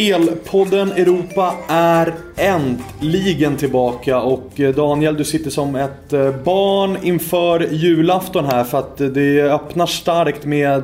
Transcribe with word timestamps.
Spelpodden 0.00 0.92
Europa 0.92 1.54
är 1.68 2.14
äntligen 2.36 3.56
tillbaka 3.56 4.20
och 4.20 4.60
eh, 4.60 4.74
Daniel 4.74 5.16
du 5.16 5.24
sitter 5.24 5.50
som 5.50 5.76
ett 5.76 6.12
eh, 6.12 6.34
barn 6.44 6.96
inför 7.02 7.68
julafton 7.70 8.44
här 8.44 8.64
för 8.64 8.78
att 8.78 9.00
eh, 9.00 9.08
det 9.08 9.42
öppnar 9.42 9.86
starkt 9.86 10.44
med 10.44 10.82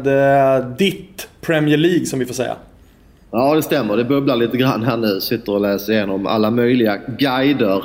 ditt 0.78 1.28
Premier 1.40 1.76
League 1.76 2.06
som 2.06 2.18
vi 2.18 2.26
får 2.26 2.34
säga. 2.34 2.56
Ja 3.30 3.54
det 3.54 3.62
stämmer, 3.62 3.96
det 3.96 4.04
bubblar 4.04 4.36
lite 4.36 4.56
grann 4.56 4.82
här 4.82 4.96
nu. 4.96 5.20
Sitter 5.20 5.52
och 5.52 5.60
läser 5.60 5.92
igenom 5.92 6.26
alla 6.26 6.50
möjliga 6.50 6.98
guider 7.18 7.84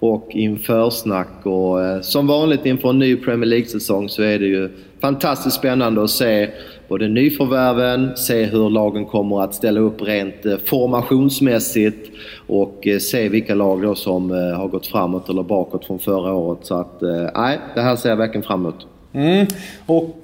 och 0.00 0.28
införsnack 0.30 1.46
och 1.46 2.04
som 2.04 2.26
vanligt 2.26 2.66
inför 2.66 2.90
en 2.90 2.98
ny 2.98 3.16
Premier 3.16 3.48
League-säsong 3.48 4.08
så 4.08 4.22
är 4.22 4.38
det 4.38 4.46
ju 4.46 4.70
fantastiskt 5.02 5.56
spännande 5.56 6.04
att 6.04 6.10
se 6.10 6.50
både 6.88 7.08
nyförvärven, 7.08 8.16
se 8.16 8.44
hur 8.44 8.70
lagen 8.70 9.04
kommer 9.04 9.42
att 9.42 9.54
ställa 9.54 9.80
upp 9.80 10.02
rent 10.02 10.46
eh, 10.46 10.56
formationsmässigt 10.64 12.10
och 12.46 12.86
eh, 12.86 12.98
se 12.98 13.28
vilka 13.28 13.54
lag 13.54 13.82
då 13.82 13.94
som 13.94 14.30
eh, 14.30 14.58
har 14.58 14.68
gått 14.68 14.86
framåt 14.86 15.28
eller 15.28 15.42
bakåt 15.42 15.84
från 15.84 15.98
förra 15.98 16.32
året. 16.32 16.58
Så 16.62 16.80
att, 16.80 17.02
nej, 17.34 17.58
det 17.74 17.80
här 17.80 17.96
ser 17.96 18.08
jag 18.08 18.16
verkligen 18.16 18.42
fram 18.42 18.60
emot. 18.60 18.86
Mm. 19.14 19.46
Och 19.86 20.18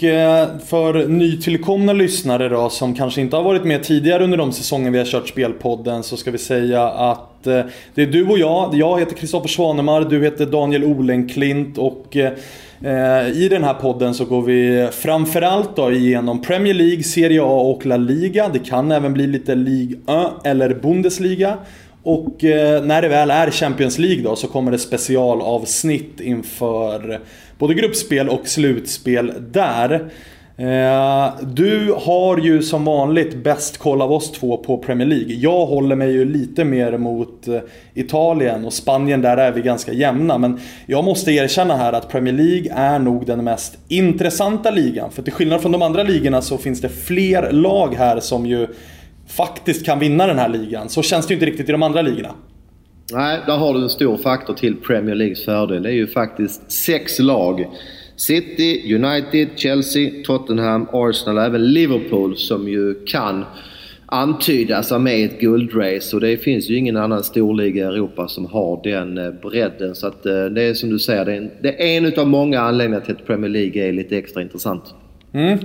för 0.67 1.09
nytillkomna 1.09 1.93
lyssnare 1.93 2.49
då 2.49 2.71
som 2.71 2.95
kanske 2.95 3.21
inte 3.21 3.37
har 3.37 3.43
varit 3.43 3.65
med 3.65 3.83
tidigare 3.83 4.25
under 4.25 4.39
de 4.39 4.53
säsonger 4.53 4.91
vi 4.91 4.99
har 4.99 5.05
kört 5.05 5.29
Spelpodden 5.29 6.03
så 6.03 6.17
ska 6.17 6.31
vi 6.31 6.39
säga 6.39 6.83
att 6.89 7.43
det 7.95 8.03
är 8.03 8.07
du 8.07 8.29
och 8.29 8.39
jag. 8.39 8.75
Jag 8.75 9.01
heter 9.01 9.17
Kristoffer 9.17 9.49
Svanemar, 9.49 10.01
du 10.01 10.25
heter 10.25 10.47
Daniel 10.47 10.85
Olenklint 10.85 11.79
och 11.79 12.17
Eh, 12.85 13.29
I 13.29 13.49
den 13.51 13.65
här 13.65 13.75
podden 13.75 14.15
så 14.15 14.25
går 14.25 14.43
vi 14.43 14.89
framförallt 14.93 15.77
då 15.77 15.93
igenom 15.93 16.43
Premier 16.43 16.75
League, 16.75 17.03
Serie 17.03 17.43
A 17.43 17.61
och 17.61 17.87
La 17.87 17.97
Liga. 17.97 18.49
Det 18.53 18.59
kan 18.59 18.93
även 18.93 19.13
bli 19.13 19.27
lite 19.27 19.55
Ligue 19.55 19.97
1 19.97 20.47
eller 20.47 20.75
Bundesliga. 20.75 21.57
Och 22.03 22.45
eh, 22.45 22.85
när 22.85 23.03
det 23.03 23.09
väl 23.09 23.31
är 23.31 23.51
Champions 23.51 23.99
League 23.99 24.23
då 24.23 24.37
så 24.37 24.47
kommer 24.47 24.71
det 24.71 24.79
specialavsnitt 24.79 26.21
inför 26.21 27.21
både 27.59 27.75
gruppspel 27.75 28.29
och 28.29 28.49
slutspel 28.49 29.33
där. 29.51 30.11
Eh, 30.61 31.35
du 31.43 31.95
har 31.97 32.39
ju 32.39 32.63
som 32.63 32.85
vanligt 32.85 33.37
bäst 33.37 33.79
koll 33.79 34.03
av 34.03 34.13
oss 34.13 34.33
två 34.33 34.57
på 34.57 34.79
Premier 34.79 35.09
League. 35.09 35.35
Jag 35.35 35.67
håller 35.67 35.97
mig 35.97 36.13
ju 36.13 36.25
lite 36.25 36.65
mer 36.65 36.99
mot 36.99 37.49
eh, 37.49 37.59
Italien 37.95 38.65
och 38.65 38.73
Spanien, 38.73 39.23
där 39.23 39.37
är 39.37 39.53
vi 39.53 39.63
ganska 39.63 39.93
jämna. 39.93 40.39
Men 40.39 40.61
jag 40.87 41.05
måste 41.05 41.33
erkänna 41.33 41.77
här 41.77 41.93
att 41.93 42.09
Premier 42.09 42.35
League 42.35 42.73
är 42.75 42.99
nog 42.99 43.27
den 43.27 43.45
mest 43.45 43.79
intressanta 43.89 44.71
ligan. 44.71 45.11
För 45.11 45.23
till 45.23 45.33
skillnad 45.33 45.61
från 45.61 45.73
de 45.73 45.83
andra 45.83 46.03
ligorna 46.03 46.43
så 46.43 46.59
finns 46.59 46.81
det 46.81 46.89
fler 46.89 47.53
lag 47.53 47.95
här 47.95 48.21
som 48.21 48.47
ju 48.47 48.67
faktiskt 49.27 49.87
kan 49.87 49.99
vinna 49.99 50.27
den 50.27 50.39
här 50.39 50.49
ligan. 50.49 50.89
Så 50.89 51.03
känns 51.03 51.27
det 51.27 51.35
ju 51.35 51.37
inte 51.37 51.47
riktigt 51.47 51.69
i 51.69 51.73
de 51.73 51.83
andra 51.83 52.03
ligorna. 52.03 52.35
Nej, 53.13 53.41
där 53.47 53.57
har 53.57 53.75
du 53.75 53.83
en 53.83 53.89
stor 53.89 54.17
faktor 54.17 54.55
till 54.55 54.77
Premier 54.77 55.15
Leagues 55.15 55.45
fördel. 55.45 55.83
Det 55.83 55.89
är 55.89 55.95
ju 55.95 56.07
faktiskt 56.07 56.73
sex 56.73 57.19
lag 57.19 57.67
City, 58.19 58.95
United, 58.95 59.49
Chelsea, 59.57 60.11
Tottenham, 60.25 60.87
Arsenal 60.93 61.39
och 61.39 61.45
även 61.45 61.73
Liverpool 61.73 62.37
som 62.37 62.69
ju 62.69 62.95
kan 62.95 63.45
antydas 64.07 64.91
vara 64.91 65.01
med 65.01 65.19
i 65.19 65.25
ett 65.25 65.41
guldrace 65.41 66.17
och 66.17 66.21
det 66.21 66.37
finns 66.37 66.71
ju 66.71 66.77
ingen 66.77 66.97
annan 66.97 67.25
storliga 67.25 67.85
i 67.85 67.87
Europa 67.87 68.29
som 68.29 68.47
har 68.47 68.81
den 68.83 69.19
eh, 69.19 69.31
bredden. 69.31 69.95
Så 69.95 70.07
att 70.07 70.27
eh, 70.27 70.45
det 70.45 70.63
är 70.63 70.75
som 70.75 70.91
du 70.91 70.99
säger, 70.99 71.25
det 71.25 71.33
är 71.33 71.37
en, 71.37 71.51
det 71.63 71.83
är 71.83 71.99
en 71.99 72.07
utav 72.07 72.27
många 72.27 72.61
anledningar 72.61 73.01
till 73.01 73.15
att 73.15 73.27
Premier 73.27 73.51
League 73.51 73.89
är 73.89 73.93
lite 73.93 74.19
extra 74.19 74.43
intressant. 74.43 74.83
Mm. 75.33 75.59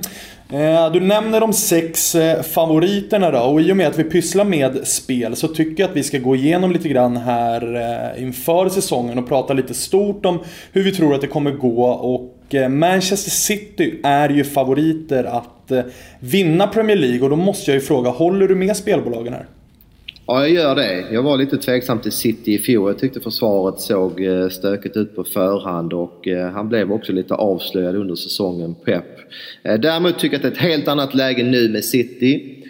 Eh, 0.49 0.91
du 0.91 0.99
nämner 0.99 1.39
de 1.39 1.53
sex 1.53 2.16
favoriterna 2.53 3.31
då 3.31 3.39
och 3.39 3.61
i 3.61 3.72
och 3.72 3.78
med 3.78 3.88
att 3.88 3.99
vi 3.99 4.03
pysslar 4.03 4.45
med 4.45 4.88
spel 4.88 5.35
så 5.35 5.47
tycker 5.47 5.83
jag 5.83 5.89
att 5.89 5.97
vi 5.97 6.03
ska 6.03 6.17
gå 6.17 6.35
igenom 6.35 6.72
lite 6.72 6.89
grann 6.89 7.17
här 7.17 8.13
inför 8.17 8.69
säsongen 8.69 9.17
och 9.17 9.28
prata 9.28 9.53
lite 9.53 9.73
stort 9.73 10.25
om 10.25 10.39
hur 10.72 10.83
vi 10.83 10.91
tror 10.91 11.16
att 11.16 11.22
det 11.22 11.28
kommer 11.28 11.51
gå 11.51 11.85
och 11.85 12.32
Eh, 12.53 12.69
Manchester 12.69 13.31
City 13.31 14.00
är 14.03 14.30
ju 14.30 14.44
favoriter 14.44 15.24
att 15.24 15.72
eh, 15.72 15.81
vinna 16.19 16.68
Premier 16.68 16.97
League 16.97 17.22
och 17.22 17.30
då 17.30 17.36
måste 17.36 17.72
jag 17.72 17.75
ju 17.75 17.81
fråga, 17.81 18.09
håller 18.09 18.47
du 18.47 18.56
med 18.56 18.78
spelbolagen 18.78 19.34
här? 19.34 19.46
Ja, 20.25 20.41
jag 20.41 20.50
gör 20.50 20.75
det. 20.75 21.06
Jag 21.12 21.24
var 21.24 21.38
lite 21.38 21.58
tveksam 21.58 22.00
till 22.00 22.12
City 22.12 22.53
i 22.53 22.58
fjol. 22.58 22.90
Jag 22.90 23.00
tyckte 23.00 23.19
försvaret 23.19 23.80
såg 23.80 24.25
eh, 24.25 24.50
stökigt 24.50 24.97
ut 24.97 25.16
på 25.16 25.24
förhand 25.24 25.94
och 25.94 26.28
han 26.53 26.69
blev 26.69 26.91
också 26.91 27.12
lite 27.12 27.34
avslöjad 27.34 27.96
under 27.96 28.16
säsongen, 28.16 28.75
Pep. 28.85 29.06
Däremot 29.64 30.20
tycker 30.20 30.35
jag 30.38 30.46
att 30.46 30.53
det 30.53 30.59
är 30.59 30.66
ett 30.66 30.72
helt 30.72 30.88
annat 30.88 31.14
läge 31.14 31.44
nu 31.44 31.70
med 31.70 31.85
City. 31.85 32.62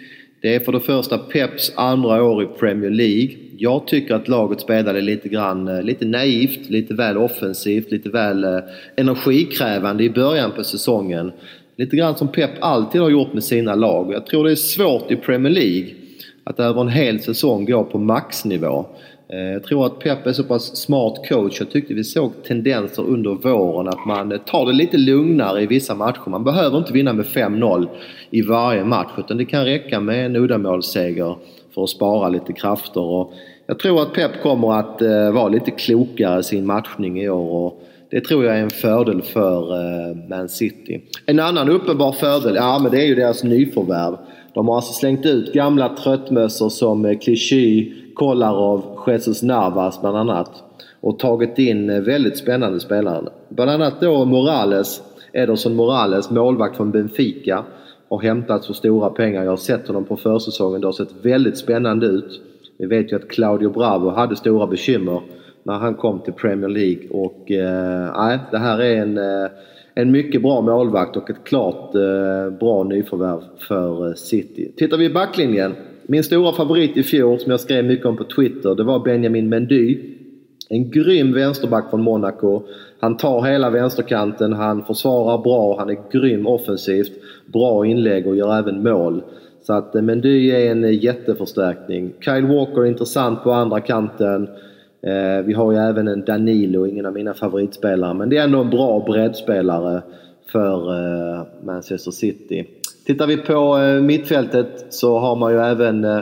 Det 0.44 0.54
är 0.54 0.60
för 0.60 0.72
det 0.72 0.80
första 0.80 1.18
Peps 1.18 1.72
andra 1.76 2.22
år 2.22 2.42
i 2.42 2.46
Premier 2.46 2.90
League. 2.90 3.36
Jag 3.56 3.86
tycker 3.86 4.14
att 4.14 4.28
laget 4.28 4.60
spelade 4.60 5.00
lite 5.00 5.28
grann, 5.28 5.68
eh, 5.68 5.82
lite 5.82 6.04
naivt, 6.04 6.70
lite 6.70 6.94
väl 6.94 7.18
offensivt, 7.18 7.90
lite 7.90 8.08
väl 8.08 8.44
eh, 8.44 8.58
energikrävande 8.96 10.04
i 10.04 10.10
början 10.10 10.52
på 10.56 10.64
säsongen. 10.64 11.32
Lite 11.76 11.96
grann 11.96 12.16
som 12.16 12.28
Pep 12.28 12.50
alltid 12.60 13.00
har 13.00 13.10
gjort 13.10 13.32
med 13.32 13.44
sina 13.44 13.74
lag. 13.74 14.12
Jag 14.12 14.26
tror 14.26 14.44
det 14.44 14.50
är 14.50 14.54
svårt 14.54 15.10
i 15.10 15.16
Premier 15.16 15.52
League 15.52 15.90
att 16.44 16.60
över 16.60 16.80
en 16.80 16.88
hel 16.88 17.20
säsong 17.20 17.64
gå 17.64 17.84
på 17.84 17.98
maxnivå. 17.98 18.86
Eh, 19.34 19.52
jag 19.52 19.62
tror 19.62 19.86
att 19.86 19.98
Pep 19.98 20.26
är 20.26 20.32
så 20.32 20.44
pass 20.44 20.76
smart 20.76 21.28
coach. 21.28 21.60
Jag 21.60 21.70
tyckte 21.70 21.94
vi 21.94 22.04
såg 22.04 22.32
tendenser 22.42 23.02
under 23.02 23.30
våren 23.30 23.88
att 23.88 24.06
man 24.06 24.38
tar 24.46 24.66
det 24.66 24.72
lite 24.72 24.96
lugnare 24.96 25.62
i 25.62 25.66
vissa 25.66 25.94
matcher. 25.94 26.30
Man 26.30 26.44
behöver 26.44 26.78
inte 26.78 26.92
vinna 26.92 27.12
med 27.12 27.26
5-0 27.26 27.88
i 28.30 28.42
varje 28.42 28.84
match 28.84 29.10
utan 29.18 29.36
det 29.36 29.44
kan 29.44 29.64
räcka 29.64 30.00
med 30.00 30.26
en 30.26 30.36
uddamålsseger 30.36 31.36
för 31.74 31.84
att 31.84 31.90
spara 31.90 32.28
lite 32.28 32.52
krafter. 32.52 33.00
Och 33.00 33.32
jag 33.66 33.78
tror 33.78 34.02
att 34.02 34.12
Pep 34.12 34.42
kommer 34.42 34.72
att 34.72 35.02
eh, 35.02 35.32
vara 35.32 35.48
lite 35.48 35.70
klokare 35.70 36.40
i 36.40 36.42
sin 36.42 36.66
matchning 36.66 37.22
i 37.22 37.28
år. 37.28 37.66
Och 37.66 37.82
det 38.10 38.20
tror 38.20 38.44
jag 38.44 38.58
är 38.58 38.62
en 38.62 38.70
fördel 38.70 39.22
för 39.22 39.72
eh, 39.72 40.16
Man 40.28 40.48
City. 40.48 41.00
En 41.26 41.40
annan 41.40 41.68
uppenbar 41.68 42.12
fördel, 42.12 42.54
ja 42.54 42.78
men 42.82 42.92
det 42.92 43.02
är 43.02 43.06
ju 43.06 43.14
deras 43.14 43.44
nyförvärv. 43.44 44.16
De 44.54 44.68
har 44.68 44.76
alltså 44.76 44.92
slängt 44.92 45.26
ut 45.26 45.52
gamla 45.52 45.88
tröttmössor 45.88 46.68
som 46.68 47.04
eh, 47.04 47.18
Clichy, 47.18 47.92
Kolarov, 48.14 48.82
Jesus 49.06 49.42
Navas 49.42 50.00
bland 50.00 50.16
annat. 50.16 50.50
Och 51.00 51.18
tagit 51.18 51.58
in 51.58 51.90
eh, 51.90 52.00
väldigt 52.00 52.38
spännande 52.38 52.80
spelare. 52.80 53.28
Bland 53.48 53.70
annat 53.70 54.00
då 54.00 54.24
Morales, 54.24 55.02
Ederson 55.32 55.74
Morales, 55.76 56.30
målvakt 56.30 56.76
från 56.76 56.90
Benfica 56.90 57.64
har 58.08 58.22
hämtats 58.22 58.66
för 58.66 58.74
stora 58.74 59.10
pengar. 59.10 59.44
Jag 59.44 59.52
har 59.52 59.56
sett 59.56 59.86
honom 59.86 60.04
på 60.04 60.16
försäsongen. 60.16 60.80
Det 60.80 60.86
har 60.86 60.92
sett 60.92 61.14
väldigt 61.22 61.58
spännande 61.58 62.06
ut. 62.06 62.40
Vi 62.78 62.86
vet 62.86 63.12
ju 63.12 63.16
att 63.16 63.28
Claudio 63.28 63.70
Bravo 63.70 64.10
hade 64.10 64.36
stora 64.36 64.66
bekymmer 64.66 65.20
när 65.62 65.74
han 65.74 65.94
kom 65.94 66.20
till 66.20 66.32
Premier 66.32 66.68
League 66.68 67.08
och 67.10 67.50
eh, 67.50 68.40
det 68.50 68.58
här 68.58 68.80
är 68.80 68.96
en, 68.96 69.18
eh, 69.18 69.50
en 69.94 70.10
mycket 70.10 70.42
bra 70.42 70.60
målvakt 70.60 71.16
och 71.16 71.30
ett 71.30 71.44
klart 71.44 71.94
eh, 71.94 72.58
bra 72.60 72.84
nyförvärv 72.84 73.40
för 73.68 74.08
eh, 74.08 74.14
City. 74.14 74.72
Tittar 74.76 74.96
vi 74.96 75.04
i 75.04 75.10
backlinjen. 75.10 75.74
Min 76.06 76.24
stora 76.24 76.52
favorit 76.52 76.96
i 76.96 77.02
fjol 77.02 77.40
som 77.40 77.50
jag 77.50 77.60
skrev 77.60 77.84
mycket 77.84 78.06
om 78.06 78.16
på 78.16 78.24
Twitter 78.24 78.74
det 78.74 78.84
var 78.84 79.04
Benjamin 79.04 79.48
Mendy. 79.48 79.98
En 80.68 80.90
grym 80.90 81.32
vänsterback 81.32 81.90
från 81.90 82.02
Monaco. 82.02 82.62
Han 83.00 83.16
tar 83.16 83.42
hela 83.42 83.70
vänsterkanten, 83.70 84.52
han 84.52 84.84
försvarar 84.84 85.38
bra, 85.38 85.78
han 85.78 85.90
är 85.90 85.96
grym 86.12 86.46
offensivt. 86.46 87.12
Bra 87.46 87.86
inlägg 87.86 88.26
och 88.26 88.36
gör 88.36 88.58
även 88.58 88.82
mål. 88.82 89.22
Så 89.62 89.72
att 89.72 89.94
eh, 89.94 90.02
Mendy 90.02 90.50
är 90.50 90.70
en 90.70 90.84
eh, 90.84 91.04
jätteförstärkning. 91.04 92.12
Kyle 92.20 92.46
Walker 92.46 92.80
är 92.80 92.86
intressant 92.86 93.42
på 93.42 93.52
andra 93.52 93.80
kanten. 93.80 94.48
Eh, 95.02 95.44
vi 95.44 95.52
har 95.52 95.72
ju 95.72 95.78
även 95.78 96.08
en 96.08 96.24
Danilo, 96.24 96.86
ingen 96.86 97.06
av 97.06 97.12
mina 97.12 97.34
favoritspelare. 97.34 98.14
Men 98.14 98.30
det 98.30 98.36
är 98.36 98.44
ändå 98.44 98.60
en 98.60 98.70
bra 98.70 99.04
breddspelare 99.06 100.02
för 100.52 101.64
Manchester 101.66 102.10
City. 102.10 102.66
Tittar 103.06 103.26
vi 103.26 103.36
på 103.36 103.78
eh, 103.78 104.02
mittfältet 104.02 104.86
så 104.90 105.18
har 105.18 105.36
man 105.36 105.52
ju 105.52 105.58
även 105.58 106.04
eh, 106.04 106.18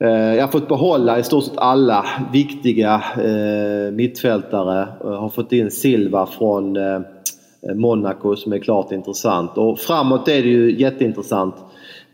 eh, 0.00 0.34
jag 0.34 0.42
har 0.42 0.48
fått 0.48 0.68
behålla 0.68 1.18
i 1.18 1.22
stort 1.22 1.44
sett 1.44 1.58
alla 1.58 2.06
viktiga 2.32 3.02
mittfältare. 3.92 4.88
Jag 5.04 5.16
har 5.16 5.28
fått 5.28 5.52
in 5.52 5.70
Silva 5.70 6.26
från 6.26 6.78
Monaco 7.74 8.36
som 8.36 8.52
är 8.52 8.58
klart 8.58 8.92
intressant. 8.92 9.58
Och 9.58 9.78
framåt 9.78 10.28
är 10.28 10.42
det 10.42 10.48
ju 10.48 10.80
jätteintressant 10.80 11.54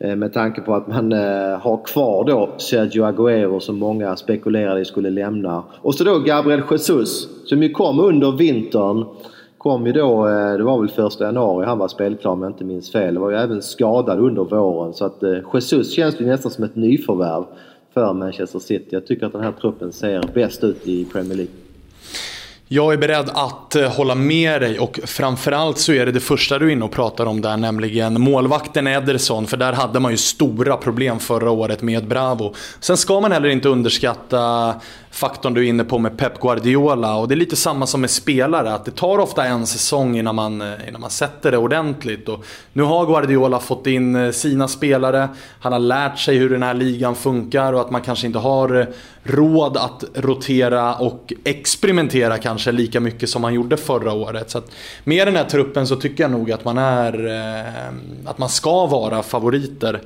Eh, 0.04 0.16
med 0.16 0.32
tanke 0.32 0.60
på 0.60 0.74
att 0.74 0.88
man 0.88 1.12
eh, 1.12 1.58
har 1.60 1.84
kvar 1.84 2.24
då 2.24 2.50
Sergio 2.58 3.04
Agüero 3.04 3.60
som 3.60 3.78
många 3.78 4.16
spekulerade 4.16 4.84
skulle 4.84 5.10
lämna. 5.10 5.62
Och 5.82 5.94
så 5.94 6.04
då 6.04 6.18
Gabriel 6.18 6.62
Jesus 6.70 7.28
som 7.48 7.62
ju 7.62 7.68
kom 7.68 8.00
under 8.00 8.32
vintern. 8.32 9.04
Kom 9.62 9.86
ju 9.86 9.92
då, 9.92 10.28
eh, 10.28 10.56
det 10.56 10.62
var 10.62 10.80
väl 10.80 10.88
första 10.88 11.24
januari 11.24 11.66
han 11.66 11.78
var 11.78 11.88
spelklar 11.88 12.32
om 12.32 12.42
jag 12.42 12.50
inte 12.50 12.64
minns 12.64 12.92
fel. 12.92 13.14
Det 13.14 13.20
var 13.20 13.30
ju 13.30 13.36
även 13.36 13.62
skadad 13.62 14.18
under 14.18 14.44
våren 14.44 14.94
så 14.94 15.04
att 15.04 15.22
eh, 15.22 15.38
Jesus 15.54 15.92
känns 15.92 16.20
ju 16.20 16.26
nästan 16.26 16.50
som 16.50 16.64
ett 16.64 16.76
nyförvärv 16.76 17.44
för 17.94 18.12
Manchester 18.12 18.58
City. 18.58 18.86
Jag 18.90 19.06
tycker 19.06 19.26
att 19.26 19.32
den 19.32 19.42
här 19.42 19.52
truppen 19.52 19.92
ser 19.92 20.24
bäst 20.34 20.64
ut 20.64 20.86
i 20.86 21.04
Premier 21.04 21.36
League. 21.36 21.52
Jag 22.68 22.92
är 22.92 22.96
beredd 22.96 23.30
att 23.34 23.76
eh, 23.76 23.90
hålla 23.90 24.14
med 24.14 24.62
dig 24.62 24.78
och 24.78 25.00
framförallt 25.04 25.78
så 25.78 25.92
är 25.92 26.06
det 26.06 26.12
det 26.12 26.20
första 26.20 26.58
du 26.58 26.66
är 26.66 26.70
inne 26.70 26.84
och 26.84 26.90
pratar 26.90 27.26
om 27.26 27.40
där, 27.40 27.56
nämligen 27.56 28.20
målvakten 28.20 28.86
Ederson. 28.86 29.46
För 29.46 29.56
där 29.56 29.72
hade 29.72 30.00
man 30.00 30.10
ju 30.10 30.16
stora 30.16 30.76
problem 30.76 31.18
förra 31.18 31.50
året 31.50 31.82
med 31.82 32.08
Bravo. 32.08 32.54
Sen 32.80 32.96
ska 32.96 33.20
man 33.20 33.32
heller 33.32 33.48
inte 33.48 33.68
underskatta 33.68 34.74
faktorn 35.12 35.54
du 35.54 35.60
är 35.64 35.68
inne 35.68 35.84
på 35.84 35.98
med 35.98 36.18
Pep 36.18 36.40
Guardiola. 36.40 37.16
Och 37.16 37.28
det 37.28 37.34
är 37.34 37.36
lite 37.36 37.56
samma 37.56 37.86
som 37.86 38.00
med 38.00 38.10
spelare, 38.10 38.74
att 38.74 38.84
det 38.84 38.90
tar 38.90 39.18
ofta 39.18 39.44
en 39.44 39.66
säsong 39.66 40.16
innan 40.16 40.34
man, 40.34 40.60
eh, 40.60 40.88
innan 40.88 41.00
man 41.00 41.10
sätter 41.10 41.50
det 41.50 41.58
ordentligt. 41.58 42.28
Och 42.28 42.44
nu 42.72 42.82
har 42.82 43.06
Guardiola 43.06 43.58
fått 43.58 43.86
in 43.86 44.14
eh, 44.14 44.30
sina 44.30 44.68
spelare, 44.68 45.28
han 45.60 45.72
har 45.72 45.80
lärt 45.80 46.18
sig 46.18 46.36
hur 46.36 46.50
den 46.50 46.62
här 46.62 46.74
ligan 46.74 47.14
funkar 47.14 47.72
och 47.72 47.80
att 47.80 47.90
man 47.90 48.00
kanske 48.00 48.26
inte 48.26 48.38
har 48.38 48.80
eh, 48.80 48.86
råd 49.22 49.76
att 49.76 50.04
rotera 50.14 50.94
och 50.94 51.32
experimentera 51.44 52.38
kanske 52.38 52.72
lika 52.72 53.00
mycket 53.00 53.28
som 53.28 53.42
man 53.42 53.54
gjorde 53.54 53.76
förra 53.76 54.12
året. 54.12 54.50
Så 54.50 54.58
att 54.58 54.70
med 55.04 55.26
den 55.26 55.36
här 55.36 55.44
truppen 55.44 55.86
så 55.86 55.96
tycker 55.96 56.24
jag 56.24 56.30
nog 56.30 56.52
att 56.52 56.64
man 56.64 56.78
är... 56.78 57.12
Att 58.24 58.38
man 58.38 58.48
ska 58.48 58.86
vara 58.86 59.22
favoriter. 59.22 60.00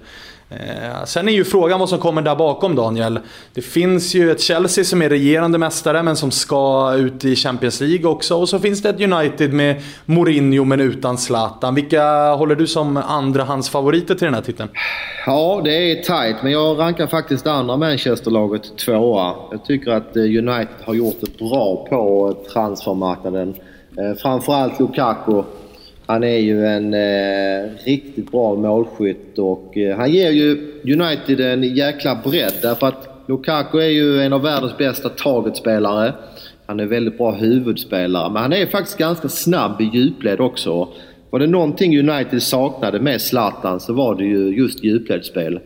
Eh, 0.50 1.04
sen 1.04 1.28
är 1.28 1.32
ju 1.32 1.44
frågan 1.44 1.80
vad 1.80 1.88
som 1.88 1.98
kommer 1.98 2.22
där 2.22 2.36
bakom 2.36 2.74
Daniel. 2.74 3.18
Det 3.54 3.62
finns 3.62 4.14
ju 4.14 4.30
ett 4.30 4.40
Chelsea 4.40 4.84
som 4.84 5.02
är 5.02 5.08
regerande 5.08 5.58
mästare 5.58 6.02
men 6.02 6.16
som 6.16 6.30
ska 6.30 6.94
ut 6.94 7.24
i 7.24 7.36
Champions 7.36 7.80
League 7.80 8.10
också. 8.10 8.36
Och 8.36 8.48
så 8.48 8.58
finns 8.58 8.82
det 8.82 8.88
ett 8.88 9.00
United 9.00 9.52
med 9.52 9.82
Mourinho 10.04 10.64
men 10.64 10.80
utan 10.80 11.18
Zlatan. 11.18 11.74
Vilka 11.74 12.34
håller 12.34 12.54
du 12.54 12.66
som 12.66 12.96
andrahandsfavoriter 12.96 14.14
till 14.14 14.24
den 14.24 14.34
här 14.34 14.42
titeln? 14.42 14.68
Ja, 15.26 15.60
det 15.64 15.90
är 15.90 15.94
tight 16.02 16.42
men 16.42 16.52
jag 16.52 16.78
rankar 16.78 17.06
faktiskt 17.06 17.44
det 17.44 17.52
andra 17.52 17.76
Manchesterlaget 17.76 18.78
tvåa. 18.78 19.34
Jag 19.50 19.64
tycker 19.64 19.90
att 19.90 20.16
eh, 20.16 20.22
United 20.22 20.76
har 20.84 20.94
gjort 20.94 21.16
det 21.20 21.38
bra 21.38 21.86
på 21.90 22.34
transfermarknaden. 22.52 23.54
Eh, 23.98 24.18
framförallt 24.22 24.80
Lukaku 24.80 25.42
han 26.06 26.24
är 26.24 26.38
ju 26.38 26.66
en 26.66 26.94
eh, 26.94 27.70
riktigt 27.84 28.30
bra 28.30 28.54
målskytt 28.54 29.38
och 29.38 29.76
eh, 29.76 29.96
han 29.96 30.12
ger 30.12 30.30
ju 30.30 30.72
United 30.82 31.40
en 31.40 31.62
jäkla 31.62 32.18
bredd 32.24 32.54
därför 32.62 32.86
att 32.86 33.22
Lukaku 33.26 33.78
är 33.78 33.88
ju 33.88 34.20
en 34.20 34.32
av 34.32 34.42
världens 34.42 34.78
bästa 34.78 35.08
targetspelare. 35.08 36.12
Han 36.66 36.80
är 36.80 36.86
väldigt 36.86 37.18
bra 37.18 37.30
huvudspelare 37.30 38.32
men 38.32 38.42
han 38.42 38.52
är 38.52 38.66
faktiskt 38.66 38.98
ganska 38.98 39.28
snabb 39.28 39.80
i 39.80 39.90
djupled 39.94 40.40
också. 40.40 40.88
Var 41.30 41.38
det 41.40 41.46
någonting 41.46 41.98
United 41.98 42.42
saknade 42.42 43.00
med 43.00 43.20
Zlatan 43.20 43.80
så 43.80 43.92
var 43.92 44.14
det 44.14 44.24
ju 44.24 44.56
just 44.56 44.84
djupledsspel. 44.84 45.60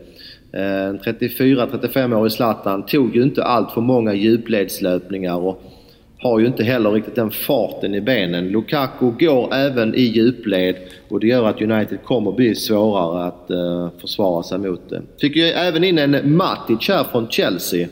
Eh, 0.53 0.85
en 0.85 0.99
34-35-årig 0.99 2.31
Zlatan 2.31 2.85
tog 2.85 3.15
ju 3.15 3.23
inte 3.23 3.43
allt 3.43 3.71
för 3.71 3.81
många 3.81 4.13
djupledslöpningar 4.13 5.37
och 5.37 5.63
har 6.21 6.39
ju 6.39 6.47
inte 6.47 6.63
heller 6.63 6.91
riktigt 6.91 7.15
den 7.15 7.31
farten 7.31 7.95
i 7.95 8.01
benen. 8.01 8.47
Lukaku 8.47 9.11
går 9.19 9.53
även 9.53 9.95
i 9.95 10.01
djupled 10.01 10.75
och 11.09 11.19
det 11.19 11.27
gör 11.27 11.47
att 11.47 11.61
United 11.61 12.03
kommer 12.03 12.31
bli 12.31 12.55
svårare 12.55 13.23
att 13.23 13.51
uh, 13.51 13.89
försvara 14.01 14.43
sig 14.43 14.57
mot 14.57 14.89
det. 14.89 15.01
Fick 15.21 15.35
ju 15.35 15.43
även 15.43 15.83
in 15.83 15.97
en 15.97 16.37
Matic 16.37 16.89
här 16.89 17.03
från 17.11 17.29
Chelsea. 17.29 17.87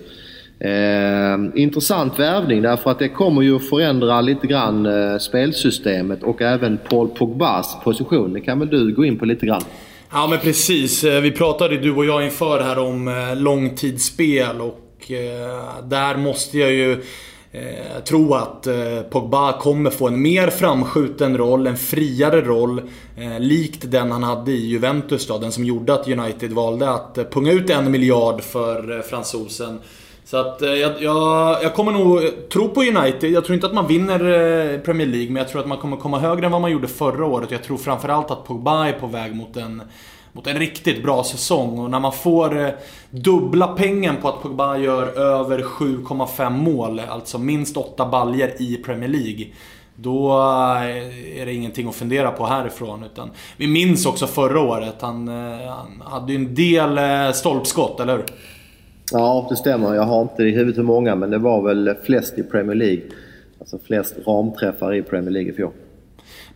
Eh, 0.62 1.38
intressant 1.56 2.20
värvning 2.20 2.62
därför 2.62 2.92
att 2.92 3.00
det 3.00 3.10
kommer 3.10 3.42
ju 3.42 3.60
förändra 3.60 4.22
lite 4.22 4.48
grann 4.48 4.86
eh, 4.86 5.18
spelsystemet 5.18 6.24
och 6.24 6.42
även 6.42 6.78
Paul 6.90 7.08
Pogbas 7.08 7.78
position. 7.84 8.34
Det 8.34 8.42
kan 8.42 8.60
väl 8.60 8.70
du 8.70 8.94
gå 8.94 9.06
in 9.06 9.18
på 9.18 9.26
lite 9.26 9.46
grann? 9.46 9.62
Ja 10.12 10.28
men 10.30 10.40
precis. 10.40 11.04
Eh, 11.04 11.22
vi 11.22 11.31
pratade 11.31 11.78
du 11.78 11.96
och 11.96 12.06
jag 12.06 12.26
inför 12.26 12.60
här 12.60 12.80
om 12.80 13.08
eh, 13.08 13.36
långtidsspel 13.36 14.62
och 14.62 15.12
eh, 15.12 15.84
där 15.84 16.18
måste 16.18 16.58
jag 16.58 16.72
ju 16.72 16.98
eh, 17.51 18.04
tro 18.04 18.34
att 18.34 18.68
eh, 18.68 19.01
Pogba 19.10 19.60
kommer 19.60 19.90
få 19.90 20.07
en 20.07 20.22
mer 20.22 20.48
framskjuten 20.48 21.38
roll, 21.38 21.68
en 21.68 21.78
friare 21.78 22.42
roll. 22.42 22.81
Eh, 23.18 23.40
likt 23.40 23.92
den 23.92 24.12
han 24.12 24.24
hade 24.24 24.51
i 24.51 24.68
Juventus 24.68 25.28
då, 25.28 25.38
den 25.38 25.51
som 25.51 25.66
gjorde 25.66 25.94
att 25.94 26.07
United 26.07 26.51
valde 26.51 26.90
att 26.90 27.18
eh, 27.18 27.24
punga 27.24 27.51
ut 27.51 27.69
en 27.69 27.92
miljard 27.92 28.42
för 28.42 28.98
eh, 28.98 29.01
fransosen. 29.01 29.80
Så 30.30 30.38
att 30.38 30.62
eh, 30.62 30.69
jag, 30.69 31.01
jag, 31.01 31.63
jag, 31.63 31.74
kommer 31.74 31.92
nog 31.92 32.24
eh, 32.24 32.30
tro 32.30 32.69
på 32.69 32.81
United. 32.81 33.31
Jag 33.31 33.46
tror 33.46 33.56
inte 33.56 33.68
att 33.68 33.74
man 33.74 33.88
vinner 33.88 34.19
eh, 34.19 34.80
Premier 34.80 35.07
League, 35.07 35.28
men 35.28 35.36
jag 35.36 35.50
tror 35.50 35.62
att 35.62 35.68
man 35.68 35.78
kommer 35.78 35.98
komma 35.98 36.19
högre 36.19 36.45
än 36.45 36.52
vad 36.52 36.62
man 36.62 36.72
gjorde 36.72 36.88
förra 36.88 37.25
året. 37.25 37.52
Jag 37.52 37.63
tror 37.63 37.78
framförallt 37.78 38.31
att 38.31 38.45
Pogba 38.45 38.88
är 38.88 38.94
på 38.94 39.07
väg 39.07 39.36
mot 39.36 39.57
en 39.57 39.81
mot 40.39 40.47
en 40.47 40.59
riktigt 40.59 41.03
bra 41.03 41.24
säsong. 41.24 41.80
Och 41.80 41.91
när 41.91 42.00
man 42.00 42.12
får 42.12 42.62
eh, 42.62 42.69
dubbla 43.09 43.68
pengen 43.68 44.15
på 44.21 44.27
att 44.27 44.41
Pogba 44.41 44.77
gör 44.77 45.19
över 45.19 45.59
7,5 45.59 46.50
mål, 46.50 47.01
alltså 47.09 47.38
minst 47.38 47.77
8 47.77 48.06
baljer 48.06 48.62
i 48.62 48.75
Premier 48.75 49.09
League. 49.09 49.47
Då 49.95 50.30
eh, 50.31 51.41
är 51.41 51.45
det 51.45 51.53
ingenting 51.53 51.88
att 51.88 51.95
fundera 51.95 52.31
på 52.31 52.45
härifrån. 52.45 53.03
Utan 53.03 53.30
vi 53.57 53.68
minns 53.68 54.06
också 54.06 54.27
förra 54.27 54.59
året. 54.59 54.95
Han, 55.00 55.27
eh, 55.27 55.68
han 55.68 56.03
hade 56.06 56.33
ju 56.33 56.36
en 56.36 56.56
del 56.56 57.00
stolpskott, 57.33 58.00
eller 58.00 58.13
hur? 58.18 58.25
Ja, 59.12 59.47
det 59.50 59.56
stämmer. 59.56 59.95
Jag 59.95 60.03
har 60.03 60.21
inte 60.21 60.44
i 60.44 60.51
huvudet 60.51 60.77
hur 60.77 60.83
många, 60.83 61.15
men 61.15 61.30
det 61.30 61.38
var 61.38 61.62
väl 61.62 61.95
flest 62.03 62.38
i 62.38 62.44
Premier 62.44 62.75
League. 62.75 63.03
Alltså 63.59 63.80
flest 63.88 64.15
ramträffar 64.27 64.94
i 64.94 65.01
Premier 65.01 65.31
League 65.31 65.51
i 65.51 65.56
fjol. 65.56 65.71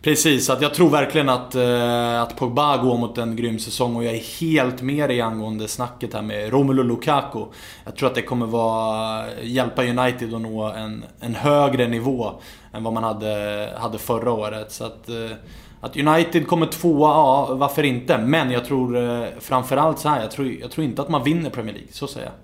Precis, 0.04 0.50
att 0.50 0.62
jag 0.62 0.74
tror 0.74 0.90
verkligen 0.90 1.28
att, 1.28 1.54
eh, 1.54 2.22
att 2.22 2.36
Pogba 2.36 2.76
går 2.76 2.98
mot 2.98 3.18
en 3.18 3.36
grym 3.36 3.58
säsong 3.58 3.96
och 3.96 4.04
jag 4.04 4.14
är 4.14 4.40
helt 4.40 4.82
med 4.82 5.10
dig 5.10 5.20
angående 5.20 5.68
snacket 5.68 6.14
här 6.14 6.22
med 6.22 6.52
Romelu 6.52 6.82
Lukaku. 6.82 7.44
Jag 7.84 7.96
tror 7.96 8.08
att 8.08 8.14
det 8.14 8.22
kommer 8.22 8.46
vara, 8.46 9.24
hjälpa 9.42 9.84
United 9.84 10.34
att 10.34 10.40
nå 10.40 10.62
en, 10.62 11.04
en 11.20 11.34
högre 11.34 11.88
nivå 11.88 12.32
än 12.72 12.84
vad 12.84 12.92
man 12.92 13.04
hade, 13.04 13.72
hade 13.78 13.98
förra 13.98 14.32
året. 14.32 14.72
Så 14.72 14.84
att, 14.84 15.08
eh, 15.08 15.36
att 15.80 15.96
United 15.96 16.46
kommer 16.46 16.66
tvåa, 16.66 17.08
ja 17.08 17.54
varför 17.54 17.82
inte? 17.82 18.18
Men 18.18 18.50
jag 18.50 18.64
tror 18.64 18.96
eh, 18.96 19.26
framförallt 19.40 19.98
så 19.98 20.08
här, 20.08 20.20
jag 20.20 20.30
tror, 20.30 20.52
jag 20.60 20.70
tror 20.70 20.84
inte 20.84 21.02
att 21.02 21.08
man 21.08 21.24
vinner 21.24 21.50
Premier 21.50 21.74
League, 21.74 21.92
så 21.92 22.06
säger 22.06 22.26
jag. 22.26 22.34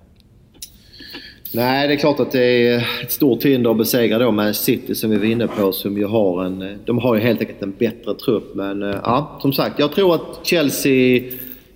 Nej, 1.53 1.87
det 1.87 1.93
är 1.93 1.97
klart 1.97 2.19
att 2.19 2.31
det 2.31 2.67
är 2.67 2.87
ett 3.03 3.11
stort 3.11 3.45
hinder 3.45 3.71
att 3.71 3.77
besegra 3.77 4.19
då 4.19 4.31
med 4.31 4.55
City 4.55 4.95
som 4.95 5.09
vi 5.09 5.17
var 5.17 5.25
inne 5.25 5.47
på 5.47 5.71
som 5.71 5.97
ju 5.97 6.05
har 6.05 6.43
en... 6.43 6.79
De 6.85 6.97
har 6.97 7.15
ju 7.15 7.21
helt 7.21 7.39
enkelt 7.39 7.61
en 7.61 7.75
bättre 7.79 8.13
trupp 8.13 8.55
men 8.55 8.83
eh, 8.83 8.95
ja, 9.03 9.39
som 9.41 9.53
sagt 9.53 9.79
jag 9.79 9.91
tror 9.91 10.15
att 10.15 10.39
Chelsea... 10.43 11.23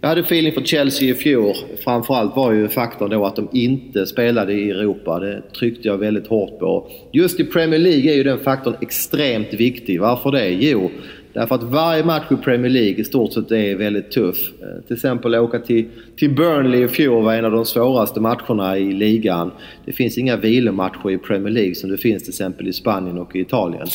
Jag 0.02 0.10
hade 0.10 0.22
feeling 0.22 0.54
för 0.54 0.62
Chelsea 0.62 1.10
i 1.10 1.14
fjol. 1.14 1.56
Framförallt 1.84 2.36
var 2.36 2.52
ju 2.52 2.68
faktorn 2.68 3.10
då 3.10 3.26
att 3.26 3.36
de 3.36 3.50
inte 3.52 4.06
spelade 4.06 4.54
i 4.54 4.70
Europa. 4.70 5.20
Det 5.20 5.42
tryckte 5.42 5.88
jag 5.88 5.98
väldigt 5.98 6.28
hårt 6.28 6.60
på. 6.60 6.90
Just 7.12 7.40
i 7.40 7.44
Premier 7.44 7.80
League 7.80 8.12
är 8.12 8.16
ju 8.16 8.24
den 8.24 8.40
faktorn 8.40 8.76
extremt 8.82 9.54
viktig. 9.54 10.02
Varför 10.02 10.32
det? 10.32 10.50
Jo, 10.50 10.92
Därför 11.36 11.56
att 11.56 11.64
varje 11.64 12.04
match 12.04 12.32
i 12.32 12.36
Premier 12.36 12.72
League 12.72 12.96
i 13.02 13.04
stort 13.04 13.34
sett 13.34 13.52
är 13.52 13.76
väldigt 13.76 14.12
tuff. 14.12 14.38
Eh, 14.62 14.84
till 14.88 14.96
exempel 14.96 15.36
åka 15.36 15.60
till, 15.60 15.86
till 16.16 16.36
Burnley 16.36 16.84
i 16.84 16.88
fjol 16.88 17.24
var 17.24 17.34
en 17.34 17.46
av 17.46 17.52
de 17.52 17.66
svåraste 17.66 18.20
matcherna 18.20 18.78
i 18.78 18.94
ligan. 18.94 19.52
Det 19.86 19.92
finns 19.92 20.18
inga 20.18 20.38
vilomatcher 20.38 21.12
i 21.12 21.18
Premier 21.18 21.54
League 21.54 21.76
som 21.76 21.90
det 21.90 21.98
finns 21.98 22.24
till 22.24 22.32
exempel 22.32 22.68
i 22.68 22.74
Spanien 22.74 23.18
och 23.18 23.36
i 23.36 23.40
Italien. 23.40 23.88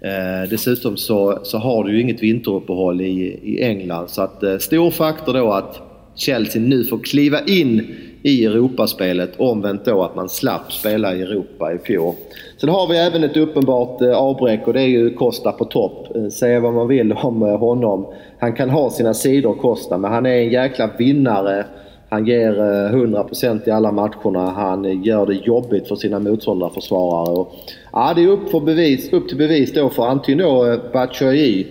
Eh, 0.00 0.50
dessutom 0.50 0.96
så, 0.96 1.40
så 1.42 1.58
har 1.58 1.84
du 1.84 1.92
ju 1.92 2.00
inget 2.00 2.22
vinteruppehåll 2.22 3.00
i, 3.00 3.40
i 3.42 3.62
England 3.62 4.10
så 4.10 4.22
att 4.22 4.42
eh, 4.42 4.58
stor 4.58 4.90
faktor 4.90 5.32
då 5.32 5.52
att 5.52 5.80
Chelsea 6.16 6.62
nu 6.62 6.84
får 6.84 6.98
kliva 6.98 7.40
in 7.44 7.94
i 8.26 8.44
Europaspelet. 8.44 9.30
Omvänt 9.36 9.84
då 9.84 10.02
att 10.02 10.16
man 10.16 10.28
slapp 10.28 10.72
spela 10.72 11.14
i 11.14 11.22
Europa 11.22 11.72
i 11.72 11.78
fjol. 11.78 12.14
Sen 12.60 12.68
har 12.68 12.88
vi 12.88 12.96
även 12.96 13.24
ett 13.24 13.36
uppenbart 13.36 14.02
eh, 14.02 14.16
avbräck 14.16 14.66
och 14.66 14.72
det 14.72 14.80
är 14.80 14.86
ju 14.86 15.14
Costa 15.14 15.52
på 15.52 15.64
topp. 15.64 16.16
Eh, 16.16 16.28
säga 16.28 16.60
vad 16.60 16.74
man 16.74 16.88
vill 16.88 17.12
om 17.12 17.42
eh, 17.42 17.58
honom. 17.58 18.06
Han 18.38 18.52
kan 18.52 18.70
ha 18.70 18.90
sina 18.90 19.14
sidor 19.14 19.54
Costa 19.54 19.98
men 19.98 20.12
han 20.12 20.26
är 20.26 20.36
en 20.36 20.50
jäkla 20.50 20.90
vinnare. 20.98 21.64
Han 22.08 22.26
ger 22.26 22.52
100% 22.92 23.68
i 23.68 23.70
alla 23.70 23.92
matcherna. 23.92 24.50
Han 24.50 25.02
gör 25.02 25.26
det 25.26 25.34
jobbigt 25.34 25.88
för 25.88 25.96
sina 25.96 26.18
motståndarförsvarare. 26.18 27.46
ja, 27.92 28.12
det 28.16 28.22
är 28.22 28.28
upp, 28.28 28.50
för 28.50 28.60
bevis, 28.60 29.12
upp 29.12 29.28
till 29.28 29.38
bevis 29.38 29.72
då 29.72 29.88
för 29.88 30.06
antingen 30.06 30.38
då 30.38 30.78
Batshuayi 30.92 31.66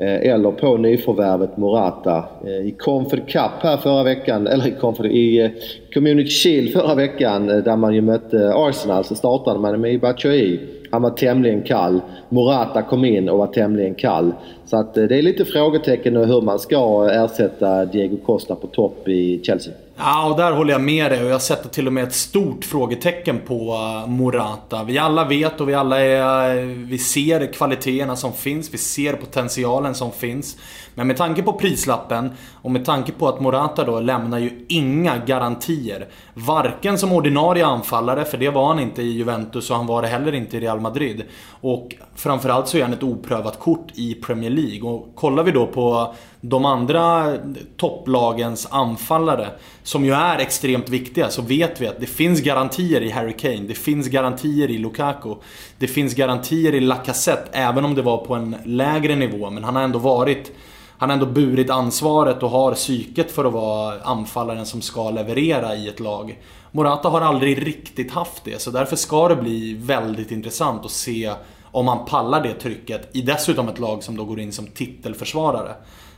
Eh, 0.00 0.30
eller 0.32 0.50
på 0.50 0.76
nyförvärvet 0.76 1.56
Morata. 1.56 2.24
Eh, 2.44 2.66
I 2.66 2.74
Comfort 2.78 3.28
Cup 3.28 3.62
här 3.62 3.76
förra 3.76 4.02
veckan, 4.02 4.46
eller 4.46 4.66
i, 4.68 4.70
Comfort, 4.70 5.06
i 5.06 5.40
eh, 5.40 5.50
Community 5.94 6.30
Shield 6.30 6.72
förra 6.72 6.94
veckan 6.94 7.46
där 7.46 7.76
man 7.76 7.94
ju 7.94 8.00
mötte 8.00 8.52
Arsenal 8.54 9.04
så 9.04 9.14
startade 9.14 9.60
man 9.60 9.80
med 9.80 9.92
Ibachoi. 9.92 10.60
Han 10.90 11.02
var 11.02 11.10
tämligen 11.10 11.62
kall. 11.62 12.00
Morata 12.28 12.82
kom 12.82 13.04
in 13.04 13.28
och 13.28 13.38
var 13.38 13.46
tämligen 13.46 13.94
kall. 13.94 14.32
Så 14.70 14.76
att 14.76 14.96
eh, 14.96 15.04
det 15.04 15.18
är 15.18 15.22
lite 15.22 15.44
frågetecken 15.44 16.16
hur 16.16 16.40
man 16.40 16.58
ska 16.58 17.10
ersätta 17.12 17.84
Diego 17.84 18.16
Costa 18.16 18.54
på 18.54 18.66
topp 18.66 19.08
i 19.08 19.40
Chelsea. 19.42 19.72
Ja, 20.00 20.30
och 20.30 20.36
där 20.36 20.52
håller 20.52 20.72
jag 20.72 20.80
med 20.80 21.10
dig 21.10 21.24
och 21.24 21.30
jag 21.30 21.42
sätter 21.42 21.68
till 21.68 21.86
och 21.86 21.92
med 21.92 22.04
ett 22.04 22.14
stort 22.14 22.64
frågetecken 22.64 23.40
på 23.46 23.54
eh, 23.54 24.10
Morata. 24.10 24.84
Vi 24.84 24.98
alla 24.98 25.24
vet 25.24 25.60
och 25.60 25.68
vi 25.68 25.74
alla 25.74 26.00
är, 26.00 26.56
eh, 26.56 26.64
vi 26.64 26.98
ser 26.98 27.52
kvaliteterna 27.52 28.16
som 28.16 28.32
finns, 28.32 28.74
vi 28.74 28.78
ser 28.78 29.12
potentialen 29.12 29.94
som 29.94 30.12
finns. 30.12 30.56
Men 30.94 31.06
med 31.06 31.16
tanke 31.16 31.42
på 31.42 31.52
prislappen 31.52 32.30
och 32.62 32.70
med 32.70 32.84
tanke 32.84 33.12
på 33.12 33.28
att 33.28 33.40
Morata 33.40 33.84
då 33.84 34.00
lämnar 34.00 34.38
ju 34.38 34.64
inga 34.68 35.16
garantier. 35.26 36.06
Varken 36.34 36.98
som 36.98 37.12
ordinarie 37.12 37.66
anfallare, 37.66 38.24
för 38.24 38.38
det 38.38 38.50
var 38.50 38.66
han 38.66 38.78
inte 38.78 39.02
i 39.02 39.10
Juventus 39.10 39.70
och 39.70 39.76
han 39.76 39.86
var 39.86 40.02
det 40.02 40.08
heller 40.08 40.34
inte 40.34 40.56
i 40.56 40.60
Real 40.60 40.80
Madrid. 40.80 41.22
Och 41.60 41.94
framförallt 42.14 42.68
så 42.68 42.78
är 42.78 42.82
han 42.82 42.92
ett 42.92 43.02
oprövat 43.02 43.58
kort 43.58 43.88
i 43.94 44.14
Premier 44.14 44.50
League. 44.50 44.57
Och 44.82 45.12
kollar 45.14 45.42
vi 45.42 45.50
då 45.50 45.66
på 45.66 46.14
de 46.40 46.64
andra 46.64 47.36
topplagens 47.76 48.68
anfallare, 48.70 49.48
som 49.82 50.04
ju 50.04 50.12
är 50.12 50.38
extremt 50.38 50.88
viktiga, 50.88 51.30
så 51.30 51.42
vet 51.42 51.80
vi 51.80 51.86
att 51.86 52.00
det 52.00 52.06
finns 52.06 52.40
garantier 52.40 53.00
i 53.00 53.10
Harry 53.10 53.36
Kane. 53.36 53.64
Det 53.68 53.74
finns 53.74 54.08
garantier 54.08 54.70
i 54.70 54.78
Lukaku. 54.78 55.34
Det 55.78 55.86
finns 55.86 56.14
garantier 56.14 56.74
i 56.74 56.80
Lacazette, 56.80 57.50
även 57.52 57.84
om 57.84 57.94
det 57.94 58.02
var 58.02 58.18
på 58.18 58.34
en 58.34 58.56
lägre 58.64 59.16
nivå. 59.16 59.50
Men 59.50 59.64
han 59.64 59.76
har 59.76 59.82
ändå 59.82 59.98
varit 59.98 60.52
han 61.00 61.10
har 61.10 61.14
ändå 61.14 61.26
burit 61.26 61.70
ansvaret 61.70 62.42
och 62.42 62.50
har 62.50 62.74
psyket 62.74 63.30
för 63.30 63.44
att 63.44 63.52
vara 63.52 64.00
anfallaren 64.02 64.66
som 64.66 64.82
ska 64.82 65.10
leverera 65.10 65.74
i 65.74 65.88
ett 65.88 66.00
lag. 66.00 66.38
Morata 66.72 67.08
har 67.08 67.20
aldrig 67.20 67.66
riktigt 67.66 68.10
haft 68.10 68.44
det, 68.44 68.60
så 68.60 68.70
därför 68.70 68.96
ska 68.96 69.28
det 69.28 69.36
bli 69.36 69.74
väldigt 69.74 70.30
intressant 70.30 70.84
att 70.84 70.90
se 70.90 71.32
om 71.78 71.88
han 71.88 72.04
pallar 72.04 72.42
det 72.42 72.52
trycket 72.52 73.16
i 73.16 73.22
dessutom 73.22 73.68
ett 73.68 73.78
lag 73.78 74.02
som 74.02 74.16
då 74.16 74.24
går 74.24 74.40
in 74.40 74.52
som 74.52 74.66
titelförsvarare. 74.66 75.72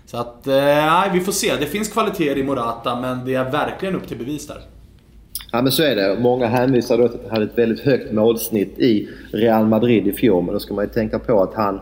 Så 0.06 0.16
att, 0.16 0.46
eh, 0.46 0.54
nej, 0.54 1.08
eh, 1.08 1.12
vi 1.12 1.20
får 1.20 1.32
se. 1.32 1.56
Det 1.60 1.66
finns 1.66 1.88
kvaliteter 1.88 2.38
i 2.38 2.42
Morata, 2.42 3.00
men 3.00 3.24
det 3.24 3.34
är 3.34 3.50
verkligen 3.50 3.94
upp 3.94 4.08
till 4.08 4.18
bevis 4.18 4.46
där. 4.46 4.60
Ja 5.52 5.62
men 5.62 5.72
så 5.72 5.82
är 5.82 5.96
det. 5.96 6.20
Många 6.20 6.46
hänvisar 6.46 6.98
då 6.98 7.08
till 7.08 7.16
att 7.16 7.22
han 7.22 7.30
hade 7.30 7.44
ett 7.44 7.58
väldigt 7.58 7.80
högt 7.80 8.12
målsnitt 8.12 8.78
i 8.78 9.08
Real 9.32 9.66
Madrid 9.66 10.06
i 10.06 10.12
fjol. 10.12 10.44
Men 10.44 10.54
då 10.54 10.60
ska 10.60 10.74
man 10.74 10.84
ju 10.84 10.90
tänka 10.90 11.18
på 11.18 11.42
att 11.42 11.54
han 11.54 11.80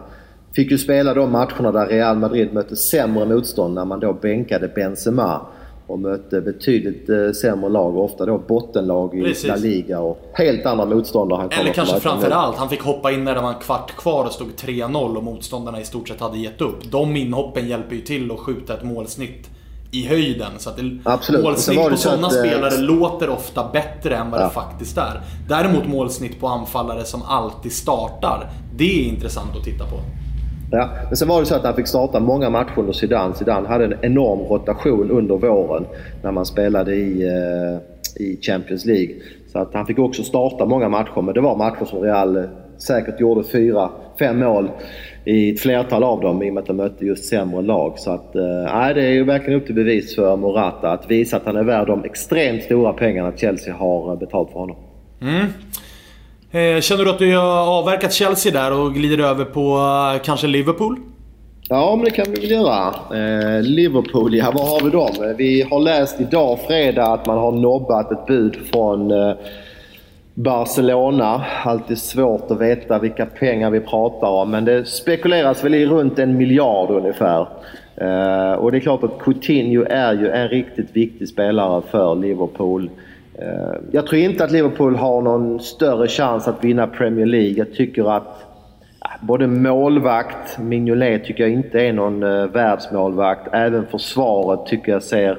fick 0.56 0.70
ju 0.70 0.78
spela 0.78 1.14
de 1.14 1.32
matcherna 1.32 1.72
där 1.72 1.86
Real 1.86 2.18
Madrid 2.18 2.52
mötte 2.52 2.76
sämre 2.76 3.26
motstånd 3.26 3.74
när 3.74 3.84
man 3.84 4.00
då 4.00 4.12
bänkade 4.12 4.68
Benzema 4.68 5.46
och 5.88 5.98
mötte 5.98 6.40
betydligt 6.40 7.08
eh, 7.08 7.32
sämre 7.32 7.70
lag 7.70 7.96
och 7.96 8.04
ofta 8.04 8.26
då 8.26 8.38
bottenlag 8.38 9.18
i 9.18 9.22
Precis. 9.22 9.48
La 9.48 9.56
Liga 9.56 10.00
och 10.00 10.30
helt 10.32 10.66
andra 10.66 10.86
motståndare 10.86 11.40
han 11.40 11.50
Eller 11.60 11.72
kanske 11.72 12.00
framförallt, 12.00 12.56
han 12.56 12.68
fick 12.68 12.82
hoppa 12.82 13.12
in 13.12 13.24
när 13.24 13.34
det 13.34 13.40
var 13.40 13.48
en 13.48 13.60
kvart 13.60 13.96
kvar 13.96 14.24
och 14.24 14.32
stod 14.32 14.48
3-0 14.48 15.16
och 15.16 15.24
motståndarna 15.24 15.80
i 15.80 15.84
stort 15.84 16.08
sett 16.08 16.20
hade 16.20 16.38
gett 16.38 16.60
upp. 16.60 16.90
De 16.90 17.16
inhoppen 17.16 17.68
hjälper 17.68 17.96
ju 17.96 18.00
till 18.00 18.30
att 18.30 18.38
skjuta 18.38 18.74
ett 18.74 18.84
målsnitt 18.84 19.50
i 19.90 20.06
höjden. 20.06 20.50
Så 20.58 20.70
att 20.70 20.76
det, 20.76 20.98
Absolut. 21.04 21.42
målsnitt 21.42 21.88
på 21.88 21.96
sådana 21.96 22.26
att, 22.26 22.32
eh, 22.32 22.40
spelare 22.40 22.74
äh, 22.74 22.80
låter 22.80 23.30
ofta 23.30 23.70
bättre 23.72 24.16
än 24.16 24.30
vad 24.30 24.40
ja. 24.40 24.44
det 24.44 24.50
faktiskt 24.50 24.98
är. 24.98 25.20
Däremot 25.48 25.86
målsnitt 25.86 26.40
på 26.40 26.48
anfallare 26.48 27.04
som 27.04 27.22
alltid 27.22 27.72
startar, 27.72 28.50
det 28.76 28.84
är 28.84 29.08
intressant 29.08 29.56
att 29.56 29.64
titta 29.64 29.84
på. 29.84 29.96
Ja, 30.70 30.88
men 31.06 31.16
sen 31.16 31.28
var 31.28 31.40
det 31.40 31.46
så 31.46 31.54
att 31.54 31.64
han 31.64 31.74
fick 31.74 31.86
starta 31.86 32.20
många 32.20 32.50
matcher 32.50 32.78
under 32.78 32.92
Zidane. 32.92 33.34
Zidane 33.34 33.68
hade 33.68 33.84
en 33.84 33.94
enorm 34.02 34.40
rotation 34.40 35.10
under 35.10 35.36
våren 35.36 35.86
när 36.22 36.32
man 36.32 36.46
spelade 36.46 36.94
i, 36.94 37.22
eh, 37.22 38.22
i 38.24 38.38
Champions 38.42 38.84
League. 38.84 39.14
Så 39.52 39.58
att 39.58 39.74
han 39.74 39.86
fick 39.86 39.98
också 39.98 40.22
starta 40.22 40.66
många 40.66 40.88
matcher, 40.88 41.22
men 41.22 41.34
det 41.34 41.40
var 41.40 41.56
matcher 41.56 41.84
som 41.84 42.00
Real 42.00 42.36
eh, 42.36 42.44
säkert 42.78 43.20
gjorde 43.20 43.48
fyra, 43.48 43.90
fem 44.18 44.38
mål 44.38 44.70
i 45.24 45.50
ett 45.50 45.60
flertal 45.60 46.04
av 46.04 46.20
dem 46.20 46.42
i 46.42 46.50
och 46.50 46.54
med 46.54 46.60
att 46.60 46.66
de 46.66 46.76
mötte 46.76 47.06
just 47.06 47.24
sämre 47.24 47.62
lag. 47.62 47.98
Så 47.98 48.10
att, 48.10 48.36
eh, 48.36 48.94
det 48.94 49.02
är 49.02 49.12
ju 49.12 49.24
verkligen 49.24 49.60
upp 49.60 49.66
till 49.66 49.74
bevis 49.74 50.14
för 50.14 50.36
Morata 50.36 50.90
att 50.90 51.10
visa 51.10 51.36
att 51.36 51.46
han 51.46 51.56
är 51.56 51.64
värd 51.64 51.86
de 51.86 52.04
extremt 52.04 52.62
stora 52.62 52.92
pengarna 52.92 53.32
Chelsea 53.36 53.74
har 53.74 54.12
eh, 54.12 54.18
betalt 54.18 54.50
för 54.52 54.58
honom. 54.58 54.76
Mm. 55.20 55.46
Eh, 56.50 56.80
känner 56.80 57.04
du 57.04 57.10
att 57.10 57.18
du 57.18 57.36
har 57.36 57.78
avverkat 57.78 58.12
Chelsea 58.12 58.52
där 58.52 58.80
och 58.80 58.94
glider 58.94 59.24
över 59.24 59.44
på 59.44 59.76
eh, 60.14 60.22
kanske 60.24 60.46
Liverpool? 60.46 60.96
Ja, 61.68 61.96
men 61.96 62.04
det 62.04 62.10
kan 62.10 62.26
vi 62.28 62.40
väl 62.40 62.50
göra. 62.50 62.86
Eh, 62.86 63.62
Liverpool, 63.62 64.34
ja 64.34 64.50
vad 64.54 64.68
har 64.68 64.84
vi 64.84 64.90
dem? 64.90 65.34
Vi 65.38 65.62
har 65.62 65.80
läst 65.80 66.20
idag, 66.20 66.58
fredag, 66.66 67.06
att 67.06 67.26
man 67.26 67.38
har 67.38 67.52
nobbat 67.52 68.12
ett 68.12 68.26
bud 68.26 68.56
från 68.72 69.10
eh, 69.10 69.32
Barcelona. 70.34 71.44
Alltid 71.64 71.98
svårt 71.98 72.50
att 72.50 72.60
veta 72.60 72.98
vilka 72.98 73.26
pengar 73.26 73.70
vi 73.70 73.80
pratar 73.80 74.28
om, 74.28 74.50
men 74.50 74.64
det 74.64 74.84
spekuleras 74.84 75.64
väl 75.64 75.74
i 75.74 75.86
runt 75.86 76.18
en 76.18 76.36
miljard 76.36 76.90
ungefär. 76.90 77.46
Eh, 77.96 78.52
och 78.52 78.72
det 78.72 78.78
är 78.78 78.80
klart 78.80 79.04
att 79.04 79.18
Coutinho 79.18 79.84
är 79.90 80.12
ju 80.12 80.30
en 80.30 80.48
riktigt 80.48 80.96
viktig 80.96 81.28
spelare 81.28 81.82
för 81.90 82.14
Liverpool. 82.14 82.90
Eh, 83.42 83.80
jag 83.90 84.06
tror 84.06 84.22
inte 84.22 84.44
att 84.44 84.50
Liverpool 84.50 84.96
har 84.96 85.22
någon 85.22 85.60
större 85.60 86.08
chans 86.08 86.48
att 86.48 86.64
vinna 86.64 86.86
Premier 86.86 87.26
League. 87.26 87.54
Jag 87.56 87.74
tycker 87.74 88.16
att 88.16 88.44
både 89.20 89.46
målvakt, 89.46 90.58
Mignolet 90.58 91.24
tycker 91.24 91.42
jag 91.42 91.52
inte 91.52 91.80
är 91.80 91.92
någon 91.92 92.22
eh, 92.22 92.46
världsmålvakt. 92.46 93.48
Även 93.52 93.86
försvaret 93.86 94.66
tycker 94.66 94.92
jag 94.92 95.02
ser 95.02 95.38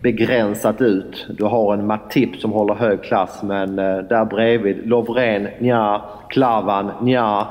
begränsat 0.00 0.80
ut. 0.80 1.26
Du 1.38 1.44
har 1.44 1.74
en 1.74 1.86
Matip 1.86 2.36
som 2.36 2.52
håller 2.52 2.74
hög 2.74 3.02
klass 3.02 3.42
men 3.42 3.78
eh, 3.78 3.98
där 3.98 4.24
bredvid 4.24 4.86
Lovren, 4.86 5.48
nja. 5.58 6.02
Klavan, 6.28 6.90
nja. 7.00 7.46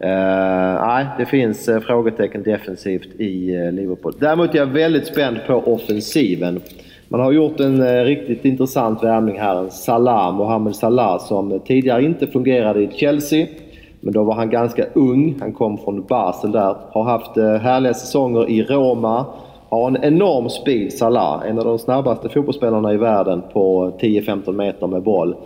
Uh, 0.00 0.86
nej, 0.86 1.06
det 1.18 1.26
finns 1.26 1.68
uh, 1.68 1.80
frågetecken 1.80 2.42
defensivt 2.42 3.20
i 3.20 3.56
uh, 3.56 3.72
Liverpool. 3.72 4.12
Däremot 4.18 4.54
är 4.54 4.58
jag 4.58 4.66
väldigt 4.66 5.06
spänd 5.06 5.38
på 5.46 5.54
offensiven. 5.54 6.60
Man 7.08 7.20
har 7.20 7.32
gjort 7.32 7.60
en 7.60 7.82
eh, 7.82 8.04
riktigt 8.04 8.44
intressant 8.44 9.02
värvning 9.02 9.38
här. 9.38 9.68
Salah, 9.68 10.36
Mohamed 10.36 10.76
Salah, 10.76 11.18
som 11.18 11.60
tidigare 11.64 12.04
inte 12.04 12.26
fungerade 12.26 12.82
i 12.82 12.88
Chelsea. 12.94 13.46
Men 14.00 14.12
då 14.12 14.24
var 14.24 14.34
han 14.34 14.50
ganska 14.50 14.84
ung. 14.94 15.36
Han 15.40 15.52
kom 15.52 15.78
från 15.78 16.04
Basel 16.04 16.52
där. 16.52 16.76
Har 16.90 17.04
haft 17.04 17.36
eh, 17.36 17.54
härliga 17.54 17.94
säsonger 17.94 18.50
i 18.50 18.62
Roma. 18.62 19.26
Har 19.68 19.88
en 19.88 20.04
enorm 20.04 20.48
speed, 20.48 20.92
Salah. 20.92 21.42
En 21.48 21.58
av 21.58 21.64
de 21.64 21.78
snabbaste 21.78 22.28
fotbollsspelarna 22.28 22.92
i 22.92 22.96
världen 22.96 23.42
på 23.52 23.92
10-15 24.00 24.52
meter 24.52 24.86
med 24.86 25.02
boll. 25.02 25.36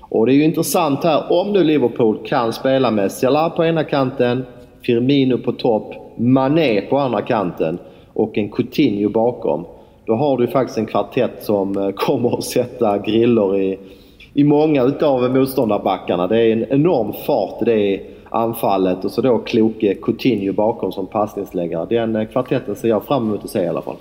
Och 0.00 0.26
det 0.26 0.32
är 0.32 0.36
ju 0.36 0.44
intressant 0.44 1.04
här, 1.04 1.32
om 1.32 1.52
nu 1.52 1.64
Liverpool 1.64 2.18
kan 2.26 2.52
spela 2.52 2.90
med 2.90 3.12
Salah 3.12 3.56
på 3.56 3.64
ena 3.64 3.84
kanten, 3.84 4.44
Firmino 4.82 5.38
på 5.38 5.52
topp, 5.52 5.94
Mané 6.16 6.80
på 6.80 6.98
andra 6.98 7.22
kanten 7.22 7.78
och 8.12 8.38
en 8.38 8.50
Coutinho 8.50 9.08
bakom. 9.08 9.64
Då 10.06 10.14
har 10.14 10.38
du 10.38 10.46
faktiskt 10.46 10.78
en 10.78 10.86
kvartett 10.86 11.44
som 11.44 11.76
eh, 11.76 11.90
kommer 11.94 12.38
att 12.38 12.44
sätta 12.44 12.98
griller 12.98 13.58
i, 13.60 13.78
i 14.34 14.44
många 14.44 14.82
utav 14.82 15.30
motståndarbackarna. 15.30 16.26
Det 16.26 16.38
är 16.40 16.52
en 16.52 16.66
enorm 16.70 17.12
fart 17.26 17.62
i 17.62 17.64
det 17.64 18.00
anfallet 18.30 19.04
och 19.04 19.10
så 19.10 19.20
då 19.20 19.38
kloke 19.38 19.94
Coutinho 19.94 20.52
bakom 20.52 20.92
som 20.92 21.06
passningsläggare. 21.06 21.86
Den 21.86 22.16
eh, 22.16 22.28
kvartetten 22.28 22.76
ser 22.76 22.88
jag 22.88 23.04
fram 23.04 23.28
emot 23.28 23.44
att 23.44 23.50
se 23.50 23.62
i 23.62 23.68
alla 23.68 23.82
fall. 23.82 23.96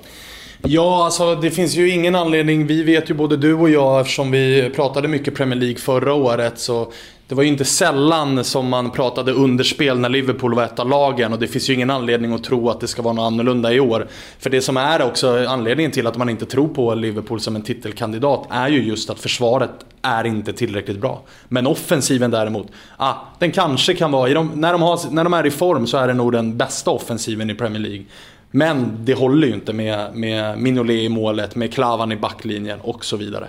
Ja, 0.63 1.05
alltså 1.05 1.35
det 1.35 1.51
finns 1.51 1.75
ju 1.75 1.89
ingen 1.89 2.15
anledning. 2.15 2.65
Vi 2.67 2.83
vet 2.83 3.09
ju 3.09 3.13
både 3.13 3.37
du 3.37 3.53
och 3.53 3.69
jag 3.69 3.99
eftersom 3.99 4.31
vi 4.31 4.69
pratade 4.75 5.07
mycket 5.07 5.35
Premier 5.35 5.59
League 5.59 5.77
förra 5.77 6.13
året 6.13 6.59
så 6.59 6.87
det 7.29 7.35
var 7.35 7.43
ju 7.43 7.49
inte 7.49 7.65
sällan 7.65 8.43
som 8.43 8.69
man 8.69 8.91
pratade 8.91 9.31
underspel 9.31 9.99
när 9.99 10.09
Liverpool 10.09 10.55
var 10.55 10.63
ett 10.63 10.79
av 10.79 10.89
lagen 10.89 11.33
och 11.33 11.39
det 11.39 11.47
finns 11.47 11.69
ju 11.69 11.73
ingen 11.73 11.89
anledning 11.89 12.33
att 12.33 12.43
tro 12.43 12.69
att 12.69 12.79
det 12.79 12.87
ska 12.87 13.01
vara 13.01 13.13
något 13.13 13.23
annorlunda 13.23 13.73
i 13.73 13.79
år. 13.79 14.07
För 14.39 14.49
det 14.49 14.61
som 14.61 14.77
är 14.77 15.01
också 15.01 15.45
anledningen 15.47 15.91
till 15.91 16.07
att 16.07 16.17
man 16.17 16.29
inte 16.29 16.45
tror 16.45 16.67
på 16.67 16.95
Liverpool 16.95 17.39
som 17.39 17.55
en 17.55 17.61
titelkandidat 17.61 18.47
är 18.49 18.69
ju 18.69 18.83
just 18.83 19.09
att 19.09 19.19
försvaret 19.19 19.69
är 20.01 20.23
inte 20.23 20.53
tillräckligt 20.53 21.01
bra. 21.01 21.21
Men 21.47 21.67
offensiven 21.67 22.31
däremot, 22.31 22.67
ah, 22.97 23.13
den 23.39 23.51
kanske 23.51 23.93
kan 23.93 24.11
vara, 24.11 24.33
de, 24.33 24.51
när, 24.55 24.71
de 24.71 24.81
har, 24.81 25.11
när 25.11 25.23
de 25.23 25.33
är 25.33 25.45
i 25.45 25.51
form 25.51 25.87
så 25.87 25.97
är 25.97 26.07
det 26.07 26.13
nog 26.13 26.31
den 26.31 26.57
bästa 26.57 26.91
offensiven 26.91 27.49
i 27.49 27.55
Premier 27.55 27.81
League. 27.81 28.05
Men 28.51 29.05
det 29.05 29.13
håller 29.13 29.47
ju 29.47 29.53
inte 29.53 29.73
med, 29.73 30.15
med 30.15 30.59
Minolet 30.59 30.95
i 30.95 31.09
målet, 31.09 31.55
med 31.55 31.73
Klavan 31.73 32.11
i 32.11 32.15
backlinjen 32.15 32.79
och 32.81 33.05
så 33.05 33.17
vidare. 33.17 33.47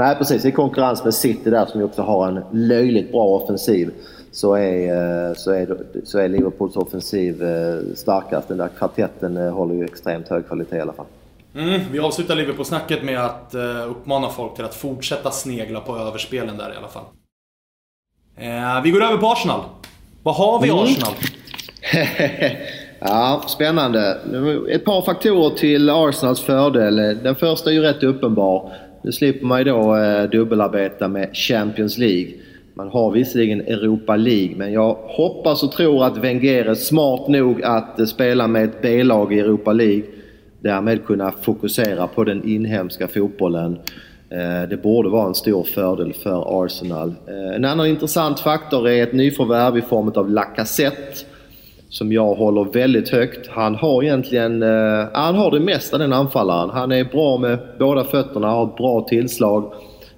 Nej 0.00 0.16
precis, 0.16 0.44
i 0.44 0.52
konkurrens 0.52 1.04
med 1.04 1.14
City 1.14 1.50
där 1.50 1.66
som 1.66 1.80
ju 1.80 1.86
också 1.86 2.02
har 2.02 2.28
en 2.28 2.44
löjligt 2.52 3.12
bra 3.12 3.24
offensiv 3.24 3.90
så 4.32 4.54
är, 4.54 4.88
eh, 5.28 5.34
så 5.34 5.50
är, 5.50 5.76
så 6.04 6.18
är 6.18 6.28
Liverpools 6.28 6.76
offensiv 6.76 7.42
eh, 7.42 7.94
starkast. 7.94 8.48
Den 8.48 8.58
där 8.58 8.68
kvartetten 8.78 9.36
eh, 9.36 9.52
håller 9.52 9.74
ju 9.74 9.84
extremt 9.84 10.28
hög 10.28 10.46
kvalitet 10.46 10.76
i 10.76 10.80
alla 10.80 10.92
fall. 10.92 11.06
Mm, 11.54 11.80
vi 11.92 11.98
avslutar 11.98 12.34
Liverpool-snacket 12.34 13.02
med 13.02 13.24
att 13.24 13.54
uppmana 13.88 14.28
folk 14.28 14.54
till 14.54 14.64
att 14.64 14.74
fortsätta 14.74 15.30
snegla 15.30 15.80
på 15.80 15.96
överspelen 15.96 16.56
där 16.56 16.72
i 16.74 16.76
alla 16.76 16.88
fall. 16.88 17.04
Eh, 18.36 18.82
vi 18.82 18.90
går 18.90 19.02
över 19.02 19.16
på 19.16 19.26
Arsenal. 19.26 19.60
Vad 20.22 20.34
har 20.34 20.60
vi 20.60 20.68
i 20.68 20.70
mm. 20.70 20.82
Arsenal? 20.82 21.12
ja, 23.00 23.42
spännande. 23.46 24.18
Ett 24.70 24.84
par 24.84 25.02
faktorer 25.02 25.50
till 25.50 25.90
Arsenals 25.90 26.40
fördel. 26.40 26.96
Den 27.22 27.34
första 27.34 27.70
är 27.70 27.74
ju 27.74 27.80
rätt 27.80 28.02
uppenbar. 28.02 28.72
Nu 29.02 29.12
slipper 29.12 29.46
man 29.46 29.58
ju 29.58 29.64
då 29.64 29.96
eh, 29.96 30.30
dubbelarbeta 30.30 31.08
med 31.08 31.36
Champions 31.36 31.98
League. 31.98 32.32
Man 32.74 32.88
har 32.88 33.10
visserligen 33.10 33.60
Europa 33.60 34.16
League, 34.16 34.56
men 34.56 34.72
jag 34.72 34.94
hoppas 34.94 35.62
och 35.62 35.72
tror 35.72 36.04
att 36.04 36.16
Wenger 36.16 36.64
är 36.64 36.74
smart 36.74 37.28
nog 37.28 37.62
att 37.62 38.00
eh, 38.00 38.06
spela 38.06 38.48
med 38.48 38.64
ett 38.64 38.82
B-lag 38.82 39.32
i 39.32 39.40
Europa 39.40 39.72
League. 39.72 40.02
Därmed 40.60 41.04
kunna 41.04 41.32
fokusera 41.32 42.06
på 42.06 42.24
den 42.24 42.48
inhemska 42.48 43.08
fotbollen. 43.08 43.78
Eh, 44.30 44.68
det 44.68 44.82
borde 44.82 45.08
vara 45.08 45.26
en 45.26 45.34
stor 45.34 45.62
fördel 45.62 46.12
för 46.12 46.64
Arsenal. 46.64 47.14
Eh, 47.28 47.56
en 47.56 47.64
annan 47.64 47.86
intressant 47.86 48.40
faktor 48.40 48.88
är 48.88 49.02
ett 49.02 49.12
nyförvärv 49.12 49.78
i 49.78 49.82
form 49.82 50.08
av 50.08 50.30
Lacazette 50.30 51.29
som 51.90 52.12
jag 52.12 52.34
håller 52.34 52.64
väldigt 52.64 53.08
högt. 53.08 53.48
Han 53.48 53.74
har 53.74 54.02
egentligen 54.02 54.62
eh, 54.62 55.08
han 55.12 55.34
har 55.34 55.50
det 55.50 55.60
mesta 55.60 55.98
den 55.98 56.12
anfallaren. 56.12 56.70
Han 56.70 56.92
är 56.92 57.04
bra 57.04 57.38
med 57.38 57.58
båda 57.78 58.04
fötterna, 58.04 58.48
har 58.48 58.66
ett 58.66 58.76
bra 58.76 59.06
tillslag. 59.08 59.72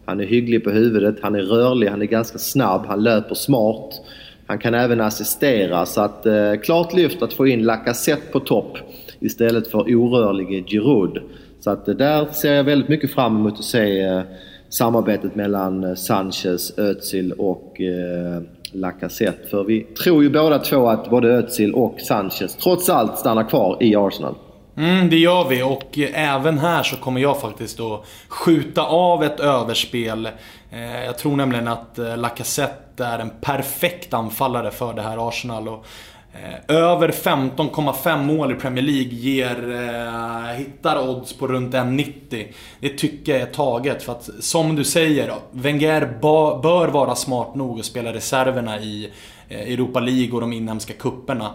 Han 0.04 0.20
är 0.20 0.24
hygglig 0.24 0.64
på 0.64 0.70
huvudet, 0.70 1.16
han 1.22 1.34
är 1.34 1.42
rörlig, 1.42 1.88
han 1.88 2.02
är 2.02 2.06
ganska 2.06 2.38
snabb, 2.38 2.86
han 2.86 3.02
löper 3.02 3.34
smart. 3.34 4.00
Han 4.46 4.58
kan 4.58 4.74
även 4.74 5.00
assistera 5.00 5.86
så 5.86 6.00
att 6.00 6.26
eh, 6.26 6.54
klart 6.62 6.94
lyft 6.94 7.22
att 7.22 7.32
få 7.32 7.46
in 7.46 7.62
Lacazette 7.62 8.32
på 8.32 8.40
topp 8.40 8.78
istället 9.20 9.68
för 9.68 9.78
orörlige 9.78 10.62
Giroud. 10.66 11.22
Så 11.60 11.70
att 11.70 11.88
eh, 11.88 11.94
där 11.94 12.26
ser 12.32 12.54
jag 12.54 12.64
väldigt 12.64 12.88
mycket 12.88 13.10
fram 13.14 13.36
emot 13.36 13.58
att 13.58 13.64
se 13.64 14.00
eh, 14.00 14.22
samarbetet 14.68 15.34
mellan 15.34 15.84
eh, 15.84 15.94
Sanchez, 15.94 16.78
Özil 16.78 17.32
och 17.32 17.80
eh, 17.80 18.42
Lacazette. 18.72 19.48
För 19.48 19.64
vi 19.64 19.80
tror 19.80 20.22
ju 20.22 20.30
båda 20.30 20.58
två 20.58 20.88
att 20.88 21.10
både 21.10 21.28
Özil 21.28 21.74
och 21.74 22.00
Sanchez 22.00 22.56
trots 22.56 22.88
allt 22.88 23.18
stannar 23.18 23.48
kvar 23.48 23.76
i 23.80 23.96
Arsenal. 23.96 24.34
Mm, 24.76 25.10
det 25.10 25.16
gör 25.16 25.48
vi 25.48 25.62
och 25.62 25.98
eh, 25.98 26.34
även 26.34 26.58
här 26.58 26.82
så 26.82 26.96
kommer 26.96 27.20
jag 27.20 27.40
faktiskt 27.40 27.80
att 27.80 28.04
skjuta 28.28 28.82
av 28.82 29.24
ett 29.24 29.40
överspel. 29.40 30.28
Eh, 30.70 31.04
jag 31.04 31.18
tror 31.18 31.36
nämligen 31.36 31.68
att 31.68 31.98
eh, 31.98 32.16
Lacazette 32.16 33.04
är 33.04 33.18
en 33.18 33.30
perfekt 33.40 34.14
anfallare 34.14 34.70
för 34.70 34.94
det 34.94 35.02
här 35.02 35.28
Arsenal. 35.28 35.68
Och 35.68 35.86
Eh, 36.34 36.76
över 36.76 37.10
15,5 37.10 38.24
mål 38.24 38.52
i 38.52 38.54
Premier 38.54 38.84
League 38.84 39.12
ger, 39.14 39.70
eh, 39.70 40.56
hittar 40.56 41.08
odds 41.08 41.32
på 41.32 41.46
runt 41.46 41.74
1,90. 41.74 42.46
Det 42.80 42.88
tycker 42.88 43.32
jag 43.32 43.40
är 43.40 43.46
taget 43.46 44.02
för 44.02 44.12
att 44.12 44.30
som 44.40 44.76
du 44.76 44.84
säger, 44.84 45.34
Wenger 45.50 46.18
bör 46.62 46.88
vara 46.88 47.14
smart 47.14 47.54
nog 47.54 47.78
att 47.78 47.84
spela 47.84 48.12
reserverna 48.12 48.80
i 48.80 49.10
eh, 49.48 49.72
Europa 49.72 50.00
League 50.00 50.32
och 50.32 50.40
de 50.40 50.52
inhemska 50.52 50.92
kupperna 50.92 51.50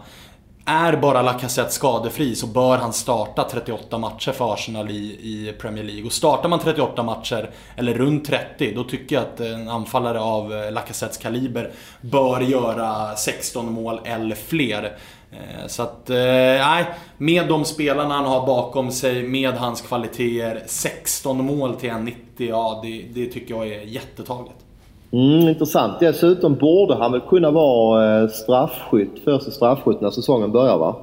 är 0.67 0.97
bara 0.97 1.21
Lacazette 1.21 1.71
skadefri 1.71 2.35
så 2.35 2.47
bör 2.47 2.77
han 2.77 2.93
starta 2.93 3.43
38 3.43 3.97
matcher 3.97 4.31
för 4.31 4.53
Arsenal 4.53 4.89
i, 4.89 4.93
i 5.21 5.53
Premier 5.59 5.83
League. 5.83 6.05
Och 6.05 6.11
startar 6.11 6.49
man 6.49 6.59
38 6.59 7.03
matcher, 7.03 7.49
eller 7.75 7.93
runt 7.93 8.25
30, 8.25 8.73
då 8.75 8.83
tycker 8.83 9.15
jag 9.15 9.23
att 9.23 9.39
en 9.39 9.69
anfallare 9.69 10.19
av 10.19 10.53
eh, 10.53 10.71
Lacazettes 10.71 11.17
kaliber 11.17 11.71
bör 12.01 12.41
göra 12.41 13.15
16 13.15 13.71
mål 13.71 13.99
eller 14.05 14.35
fler. 14.35 14.97
Eh, 15.31 15.67
så 15.67 15.83
att, 15.83 16.09
eh, 16.09 16.15
nej. 16.15 16.85
Med 17.17 17.47
de 17.47 17.65
spelarna 17.65 18.15
han 18.15 18.25
har 18.25 18.45
bakom 18.45 18.91
sig, 18.91 19.23
med 19.23 19.53
hans 19.53 19.81
kvaliteter, 19.81 20.63
16 20.65 21.45
mål 21.45 21.75
till 21.75 21.89
1,90, 21.89 22.13
ja 22.37 22.79
det, 22.83 23.05
det 23.13 23.25
tycker 23.25 23.55
jag 23.55 23.67
är 23.67 23.81
jättetaget. 23.81 24.66
Mm, 25.11 25.47
intressant. 25.47 25.99
Dessutom 25.99 26.55
borde 26.55 26.95
han 26.95 27.11
väl 27.11 27.21
kunna 27.21 27.51
vara 27.51 28.21
eh, 28.21 28.27
straffskytt, 28.29 29.23
första 29.23 29.51
straffskytt 29.51 30.01
när 30.01 30.11
säsongen 30.11 30.51
börjar 30.51 30.77
va? 30.77 30.95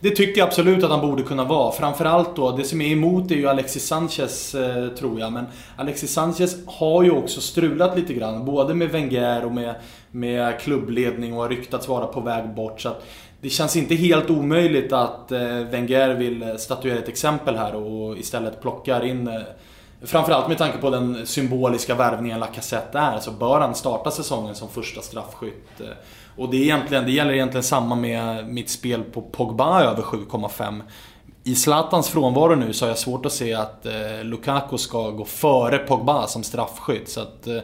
Det 0.00 0.10
tycker 0.10 0.38
jag 0.38 0.46
absolut 0.46 0.84
att 0.84 0.90
han 0.90 1.08
borde 1.08 1.22
kunna 1.22 1.44
vara. 1.44 1.72
Framförallt 1.72 2.36
då, 2.36 2.50
det 2.50 2.64
som 2.64 2.80
är 2.80 2.92
emot 2.92 3.30
är 3.30 3.34
ju 3.34 3.48
Alexis 3.48 3.86
Sanchez, 3.86 4.54
eh, 4.54 4.88
tror 4.88 5.20
jag. 5.20 5.32
Men 5.32 5.44
Alexis 5.76 6.12
Sanchez 6.12 6.56
har 6.66 7.02
ju 7.02 7.10
också 7.10 7.40
strulat 7.40 7.96
lite 7.98 8.14
grann. 8.14 8.44
Både 8.44 8.74
med 8.74 8.88
Wenger 8.88 9.44
och 9.44 9.52
med, 9.52 9.74
med 10.10 10.60
klubbledning 10.60 11.34
och 11.34 11.42
har 11.42 11.48
ryktats 11.48 11.88
vara 11.88 12.06
på 12.06 12.20
väg 12.20 12.54
bort. 12.54 12.80
Så 12.80 12.90
det 13.40 13.48
känns 13.48 13.76
inte 13.76 13.94
helt 13.94 14.30
omöjligt 14.30 14.92
att 14.92 15.32
eh, 15.32 15.40
Wenger 15.70 16.14
vill 16.14 16.44
statuera 16.58 16.98
ett 16.98 17.08
exempel 17.08 17.56
här 17.56 17.74
och 17.74 18.18
istället 18.18 18.62
plockar 18.62 19.04
in 19.04 19.30
Framförallt 20.06 20.48
med 20.48 20.58
tanke 20.58 20.78
på 20.78 20.90
den 20.90 21.26
symboliska 21.26 21.94
värvningen 21.94 22.40
Lacazette 22.40 22.98
är 22.98 23.18
så 23.18 23.30
bör 23.30 23.60
han 23.60 23.74
starta 23.74 24.10
säsongen 24.10 24.54
som 24.54 24.68
första 24.68 25.00
straffskytt. 25.00 25.80
Eh, 25.80 25.86
och 26.36 26.50
det, 26.50 26.56
är 26.56 26.62
egentligen, 26.62 27.04
det 27.04 27.12
gäller 27.12 27.32
egentligen 27.32 27.64
samma 27.64 27.94
med 27.94 28.48
mitt 28.48 28.70
spel 28.70 29.02
på 29.02 29.22
Pogba 29.22 29.82
över 29.82 30.02
7,5. 30.02 30.80
I 31.44 31.54
Zlatans 31.54 32.08
frånvaro 32.08 32.54
nu 32.54 32.72
så 32.72 32.84
har 32.84 32.88
jag 32.88 32.98
svårt 32.98 33.26
att 33.26 33.32
se 33.32 33.54
att 33.54 33.86
eh, 33.86 34.24
Lukaku 34.24 34.78
ska 34.78 35.10
gå 35.10 35.24
före 35.24 35.78
Pogba 35.78 36.26
som 36.26 36.42
straffskytt. 36.42 37.08
Så 37.08 37.20
att, 37.20 37.46
eh, 37.46 37.58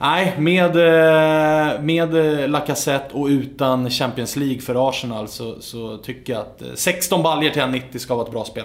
Nej, 0.00 0.34
med, 0.38 0.76
eh, 0.76 1.80
med 1.80 2.40
eh, 2.40 2.48
Lacazette 2.48 3.14
och 3.14 3.26
utan 3.26 3.90
Champions 3.90 4.36
League 4.36 4.60
för 4.60 4.88
Arsenal 4.88 5.28
så, 5.28 5.60
så 5.60 5.96
tycker 5.96 6.32
jag 6.32 6.42
att 6.42 6.62
eh, 6.62 6.68
16 6.74 7.22
baljer 7.22 7.50
till 7.50 7.62
1,90 7.62 7.98
ska 7.98 8.14
vara 8.14 8.26
ett 8.26 8.32
bra 8.32 8.44
spel. 8.44 8.64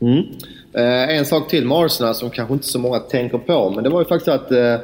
Mm. 0.00 0.24
Eh, 0.72 1.18
en 1.18 1.24
sak 1.24 1.48
till 1.48 1.66
med 1.66 1.78
Arsenal 1.78 2.14
som 2.14 2.30
kanske 2.30 2.54
inte 2.54 2.66
så 2.66 2.78
många 2.78 2.98
tänker 2.98 3.38
på, 3.38 3.70
men 3.70 3.84
det 3.84 3.90
var 3.90 4.00
ju 4.00 4.04
faktiskt 4.04 4.28
att 4.28 4.52
eh, 4.52 4.76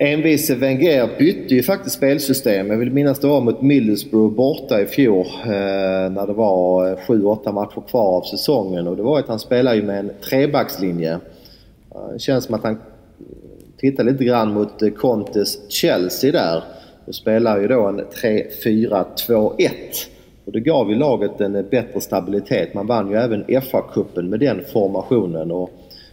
envise 0.00 0.54
Wenger 0.54 1.08
bytte 1.18 1.54
ju 1.54 1.62
faktiskt 1.62 1.96
spelsystem. 1.96 2.70
Jag 2.70 2.76
vill 2.76 2.92
minnas 2.92 3.18
det 3.18 3.26
var 3.26 3.40
mot 3.40 3.62
Middlesbrough 3.62 4.34
borta 4.34 4.80
i 4.80 4.86
fjol 4.86 5.26
eh, 5.26 5.50
när 6.10 6.26
det 6.26 6.32
var 6.32 6.90
eh, 6.90 6.96
7-8 6.96 7.52
matcher 7.52 7.82
kvar 7.90 8.16
av 8.16 8.22
säsongen. 8.22 8.86
Och 8.86 8.96
det 8.96 9.02
var 9.02 9.18
att 9.18 9.28
han 9.28 9.38
spelade 9.38 9.76
ju 9.76 9.82
med 9.82 9.98
en 9.98 10.10
trebackslinje. 10.28 11.18
Det 12.12 12.18
känns 12.18 12.44
som 12.44 12.54
att 12.54 12.62
han 12.62 12.80
tittar 13.76 14.04
lite 14.04 14.24
grann 14.24 14.52
mot 14.52 14.82
eh, 14.82 14.90
Contes 14.90 15.72
Chelsea 15.72 16.32
där 16.32 16.62
och 17.06 17.14
spelar 17.14 17.60
ju 17.60 17.68
då 17.68 17.86
en 17.86 18.00
3-4-2-1. 18.00 19.70
Och 20.44 20.52
det 20.52 20.60
gav 20.60 20.90
ju 20.90 20.94
laget 20.94 21.40
en 21.40 21.56
eh, 21.56 21.64
bättre 21.70 22.00
stabilitet. 22.00 22.74
Man 22.74 22.86
vann 22.86 23.10
ju 23.10 23.16
även 23.16 23.44
FA-cupen 23.44 24.22
med 24.22 24.40
den 24.40 24.60
formationen. 24.72 25.50
Och, 25.50 25.70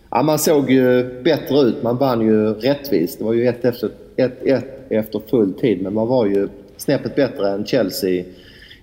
ja, 0.09 0.23
man 0.23 0.39
såg 0.39 0.71
ju 0.71 1.03
bättre 1.23 1.59
ut. 1.59 1.83
Man 1.83 1.97
vann 1.97 2.21
ju 2.21 2.53
rättvist. 2.53 3.19
Det 3.19 3.25
var 3.25 3.33
ju 3.33 3.47
ett 3.47 3.65
efter, 3.65 3.89
ett, 4.15 4.45
ett 4.45 4.81
efter 4.89 5.21
full 5.29 5.53
tid 5.53 5.81
men 5.81 5.93
man 5.93 6.07
var 6.07 6.25
ju 6.25 6.47
snäppet 6.77 7.15
bättre 7.15 7.49
än 7.49 7.65
Chelsea 7.65 8.23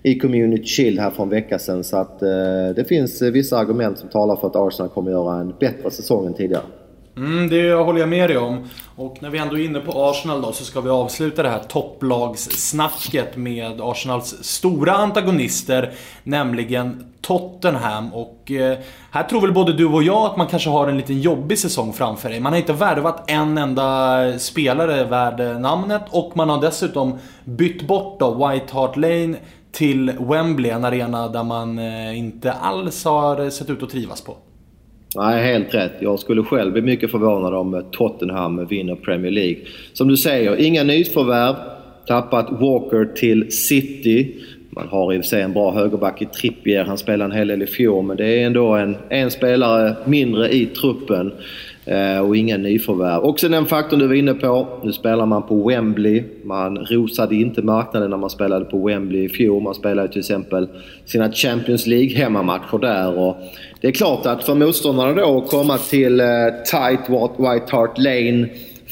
i 0.03 0.19
Community 0.19 0.65
Shield 0.65 0.99
här 0.99 1.09
för 1.09 1.23
en 1.23 1.29
vecka 1.29 1.59
sedan. 1.59 1.83
Så 1.83 1.97
att 1.97 2.21
eh, 2.21 2.29
det 2.75 2.85
finns 2.87 3.21
vissa 3.21 3.57
argument 3.57 3.97
som 3.97 4.09
talar 4.09 4.35
för 4.35 4.47
att 4.47 4.55
Arsenal 4.55 4.89
kommer 4.89 5.11
göra 5.11 5.39
en 5.39 5.53
bättre 5.59 5.91
säsong 5.91 6.27
än 6.27 6.33
tidigare. 6.33 6.63
Mm, 7.17 7.49
det 7.49 7.73
håller 7.73 7.99
jag 7.99 8.09
med 8.09 8.29
dig 8.29 8.37
om. 8.37 8.69
Och 8.95 9.17
när 9.21 9.29
vi 9.29 9.37
ändå 9.37 9.59
är 9.59 9.65
inne 9.65 9.79
på 9.79 10.09
Arsenal 10.09 10.41
då 10.41 10.51
så 10.51 10.63
ska 10.63 10.81
vi 10.81 10.89
avsluta 10.89 11.43
det 11.43 11.49
här 11.49 11.59
topplagssnacket 11.59 13.37
med 13.37 13.81
Arsenals 13.81 14.43
stora 14.43 14.93
antagonister. 14.93 15.93
Nämligen 16.23 17.13
Tottenham. 17.21 18.13
Och 18.13 18.51
eh, 18.51 18.77
här 19.11 19.23
tror 19.23 19.41
väl 19.41 19.53
både 19.53 19.73
du 19.73 19.85
och 19.85 20.03
jag 20.03 20.25
att 20.25 20.37
man 20.37 20.47
kanske 20.47 20.69
har 20.69 20.87
en 20.87 20.97
liten 20.97 21.21
jobbig 21.21 21.59
säsong 21.59 21.93
framför 21.93 22.29
dig. 22.29 22.39
Man 22.39 22.53
har 22.53 22.59
inte 22.59 22.73
värvat 22.73 23.29
en 23.29 23.57
enda 23.57 24.39
spelare 24.39 25.03
värd 25.03 25.61
namnet 25.61 26.01
och 26.09 26.37
man 26.37 26.49
har 26.49 26.61
dessutom 26.61 27.17
bytt 27.45 27.87
bort 27.87 28.19
då 28.19 28.47
White 28.47 28.73
Hart 28.73 28.97
Lane 28.97 29.35
till 29.71 30.11
Wembley, 30.19 30.71
en 30.71 30.85
arena 30.85 31.27
där 31.27 31.43
man 31.43 31.79
eh, 31.79 32.17
inte 32.17 32.51
alls 32.51 33.05
har 33.05 33.49
sett 33.49 33.69
ut 33.69 33.83
att 33.83 33.89
trivas 33.89 34.21
på. 34.21 34.37
Nej, 35.15 35.43
helt 35.43 35.73
rätt. 35.73 35.93
Jag 35.99 36.19
skulle 36.19 36.43
själv 36.43 36.73
bli 36.73 36.81
mycket 36.81 37.11
förvånad 37.11 37.53
om 37.53 37.73
eh, 37.73 37.81
Tottenham 37.91 38.65
vinner 38.65 38.95
Premier 38.95 39.31
League. 39.31 39.57
Som 39.93 40.07
du 40.07 40.17
säger, 40.17 40.55
inga 40.55 40.83
nyförvärv. 40.83 41.55
Tappat 42.07 42.47
Walker 42.51 43.15
till 43.15 43.51
City. 43.51 44.35
Man 44.69 44.87
har 44.87 45.13
i 45.13 45.19
och 45.19 45.23
för 45.23 45.29
sig 45.29 45.41
en 45.41 45.53
bra 45.53 45.71
högerback 45.71 46.21
i 46.21 46.25
Trippier. 46.25 46.83
Han 46.83 46.97
spelade 46.97 47.33
en 47.33 47.37
hel 47.37 47.47
del 47.47 47.61
i 47.61 47.67
fjol, 47.67 48.05
men 48.05 48.17
det 48.17 48.25
är 48.25 48.45
ändå 48.45 48.73
en, 48.73 48.97
en 49.09 49.31
spelare 49.31 49.95
mindre 50.05 50.49
i 50.49 50.65
truppen. 50.65 51.31
Eh, 51.89 52.19
och 52.19 52.37
inga 52.37 52.57
nyförvärv. 52.57 53.23
Också 53.23 53.49
den 53.49 53.65
faktorn 53.65 53.99
du 53.99 54.07
var 54.07 54.13
inne 54.15 54.33
på. 54.33 54.67
Nu 54.83 54.91
spelar 54.91 55.25
man 55.25 55.43
på 55.43 55.67
Wembley. 55.67 56.23
Man 56.43 56.77
rosade 56.77 57.35
inte 57.35 57.61
marknaden 57.61 58.09
när 58.09 58.17
man 58.17 58.29
spelade 58.29 58.65
på 58.65 58.87
Wembley 58.87 59.23
i 59.23 59.29
fjol. 59.29 59.63
Man 59.63 59.73
spelade 59.73 60.07
till 60.07 60.19
exempel 60.19 60.67
sina 61.05 61.31
Champions 61.31 61.87
League 61.87 62.17
hemmamatcher 62.17 62.77
där. 62.77 63.17
Och 63.17 63.37
det 63.81 63.87
är 63.87 63.91
klart 63.91 64.25
att 64.25 64.43
för 64.43 64.55
motståndarna 64.55 65.13
då 65.13 65.37
att 65.37 65.49
komma 65.49 65.77
till 65.77 66.19
eh, 66.19 66.25
tight 66.71 67.09
White 67.37 67.75
Hart 67.75 67.97
Lane 67.97 68.47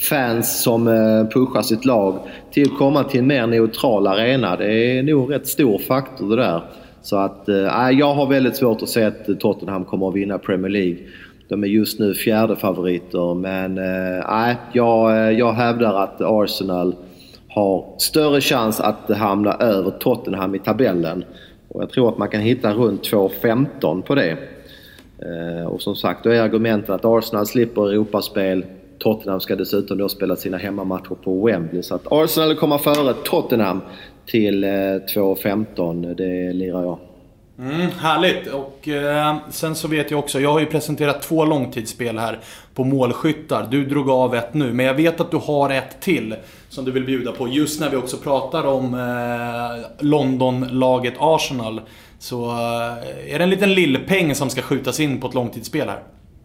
fans 0.10 0.64
som 0.64 0.88
eh, 0.88 1.28
pushar 1.34 1.62
sitt 1.62 1.86
lag 1.86 2.20
till 2.52 2.64
att 2.64 2.78
komma 2.78 3.04
till 3.04 3.20
en 3.20 3.28
mer 3.28 3.48
neutral 3.48 4.08
arena. 4.08 4.56
Det 4.56 4.98
är 4.98 5.04
nog 5.04 5.24
en 5.24 5.40
rätt 5.40 5.48
stor 5.48 5.78
faktor 5.78 6.30
det 6.30 6.36
där. 6.36 6.62
Så 7.02 7.18
att, 7.18 7.50
äh, 7.50 7.90
jag 7.92 8.14
har 8.14 8.28
väldigt 8.28 8.56
svårt 8.56 8.82
att 8.82 8.90
se 8.90 9.04
att 9.04 9.40
Tottenham 9.40 9.86
kommer 9.86 10.10
att 10.10 10.16
vinna 10.16 10.38
Premier 10.38 10.72
League. 10.72 10.98
De 11.48 11.64
är 11.64 11.68
just 11.68 12.00
nu 12.00 12.14
fjärde 12.14 12.56
favoriter 12.56 13.34
men 13.34 13.78
äh, 13.78 14.56
jag, 14.74 15.12
eh, 15.12 15.32
jag 15.32 15.54
hävdar 15.54 16.04
att 16.04 16.22
Arsenal 16.22 16.96
har 17.48 17.96
större 17.98 18.42
chans 18.42 18.80
att 18.80 19.18
hamna 19.18 19.54
över 19.54 19.92
Tottenham 19.92 20.56
i 20.56 20.60
tabellen. 20.60 21.24
Och 21.68 21.82
jag 21.82 21.90
tror 21.90 22.10
att 22.10 22.18
man 22.18 22.30
kan 22.30 22.42
hitta 22.42 22.74
runt 22.74 23.12
2.15 23.12 24.02
på 24.02 24.16
det. 24.16 24.38
Eh, 25.20 25.66
och 25.66 25.82
som 25.82 25.96
sagt, 25.96 26.24
då 26.24 26.30
är 26.30 26.42
argumentet 26.42 26.90
att 26.90 27.06
Arsenal 27.06 27.46
slipper 27.46 27.92
Europaspel. 27.92 28.66
Tottenham 29.00 29.40
ska 29.40 29.56
dessutom 29.56 29.98
då 29.98 30.10
spela 30.10 30.36
sina 30.36 30.58
hemmamatcher 30.58 31.16
på 31.24 31.46
Wembley. 31.46 31.84
Så 31.84 31.96
att 31.96 32.12
Arsenal 32.12 32.56
kommer 32.56 32.78
före 32.78 33.14
Tottenham 33.14 33.82
till 34.26 34.64
eh, 34.64 34.68
2.15. 34.68 36.16
Det 36.16 36.54
lirar 36.54 36.84
jag. 36.84 37.00
Mm, 37.60 37.92
härligt! 38.00 38.48
Och 38.48 38.88
eh, 38.88 39.36
sen 39.50 39.76
så 39.76 39.88
vet 39.88 40.12
jag 40.12 40.20
också, 40.20 40.40
jag 40.40 40.54
har 40.54 40.60
ju 40.60 40.66
presenterat 40.66 41.22
två 41.22 41.46
långtidsspel 41.46 42.18
här 42.18 42.40
på 42.76 42.84
målskyttar. 42.84 43.68
Du 43.72 43.86
drog 43.86 44.10
av 44.10 44.36
ett 44.36 44.54
nu, 44.54 44.74
men 44.74 44.86
jag 44.86 44.94
vet 44.94 45.22
att 45.22 45.32
du 45.32 45.38
har 45.38 45.70
ett 45.70 46.02
till 46.02 46.36
som 46.70 46.86
du 46.86 46.92
vill 46.92 47.06
bjuda 47.06 47.32
på. 47.32 47.48
Just 47.48 47.80
när 47.80 47.90
vi 47.90 47.98
också 47.98 48.18
pratar 48.18 48.64
om 48.64 48.94
eh, 48.94 50.06
Londonlaget 50.06 51.14
Arsenal. 51.20 51.82
Så 52.20 52.46
eh, 52.46 53.34
är 53.34 53.38
det 53.38 53.44
en 53.44 53.50
liten 53.50 53.74
lillpeng 53.74 54.36
som 54.36 54.50
ska 54.50 54.62
skjutas 54.62 55.00
in 55.00 55.22
på 55.22 55.28
ett 55.28 55.34
långtidsspel 55.34 55.90
här. 55.90 56.04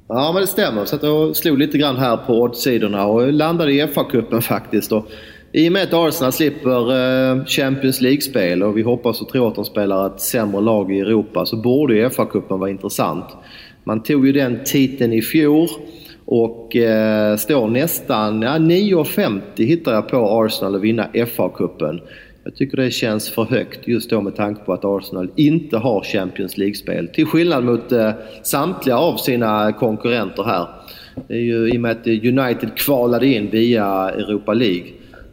Ja, 0.08 0.32
men 0.32 0.42
det 0.42 0.46
stämmer. 0.46 0.86
Jag 1.02 1.36
slog 1.36 1.58
lite 1.58 1.78
grann 1.78 1.96
här 1.96 2.16
på 2.16 2.42
oddsidorna 2.42 3.06
och 3.06 3.32
landade 3.32 3.72
i 3.72 3.86
FA-cupen 3.86 4.40
faktiskt. 4.40 4.92
Och 4.92 5.06
i 5.54 5.68
och 5.68 5.72
med 5.72 5.82
att 5.82 5.92
Arsenal 5.94 6.32
slipper 6.32 6.90
eh, 6.90 7.44
Champions 7.44 8.00
League-spel 8.00 8.62
och 8.62 8.76
vi 8.76 8.82
hoppas 8.82 9.20
och 9.20 9.28
tror 9.28 9.48
att 9.48 9.54
de 9.54 9.64
spelar 9.64 10.06
ett 10.06 10.20
sämre 10.20 10.60
lag 10.60 10.92
i 10.92 11.00
Europa 11.00 11.46
så 11.46 11.56
borde 11.56 11.94
ju 11.94 12.08
FA-cupen 12.08 12.58
vara 12.58 12.70
intressant. 12.70 13.24
Man 13.84 14.02
tog 14.02 14.26
ju 14.26 14.32
den 14.32 14.64
titeln 14.64 15.12
i 15.12 15.22
fjol 15.22 15.68
och 16.24 16.76
eh, 16.76 17.36
står 17.36 17.68
nästan 17.68 18.42
ja, 18.42 18.50
9,50 18.50 19.40
hittar 19.56 19.92
jag 19.92 20.08
på 20.08 20.16
Arsenal 20.16 20.74
att 20.74 20.80
vinna 20.80 21.08
FA-cupen. 21.12 22.00
Jag 22.44 22.56
tycker 22.56 22.76
det 22.76 22.90
känns 22.90 23.30
för 23.30 23.44
högt 23.44 23.88
just 23.88 24.10
då 24.10 24.20
med 24.20 24.36
tanke 24.36 24.64
på 24.64 24.72
att 24.72 24.84
Arsenal 24.84 25.30
inte 25.36 25.78
har 25.78 26.02
Champions 26.04 26.58
League-spel. 26.58 27.08
Till 27.08 27.26
skillnad 27.26 27.64
mot 27.64 27.92
eh, 27.92 28.10
samtliga 28.42 28.96
av 28.96 29.16
sina 29.16 29.72
konkurrenter 29.72 30.42
här. 30.42 30.66
Det 31.28 31.34
är 31.34 31.38
ju 31.38 31.68
i 31.68 31.76
och 31.76 31.80
med 31.80 31.90
att 31.90 32.06
United 32.06 32.76
kvalade 32.76 33.26
in 33.26 33.50
via 33.50 34.10
Europa 34.10 34.54
League 34.54 34.86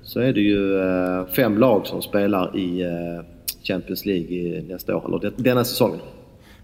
så 0.09 0.19
är 0.19 0.33
det 0.33 0.41
ju 0.41 0.79
eh, 0.79 1.25
fem 1.25 1.57
lag 1.57 1.87
som 1.87 2.01
spelar 2.01 2.57
i 2.57 2.81
eh, 2.81 3.25
Champions 3.63 4.05
League 4.05 4.61
nästa 4.61 4.95
år, 4.95 5.05
eller 5.07 5.33
denna 5.35 5.63
säsongen. 5.63 5.99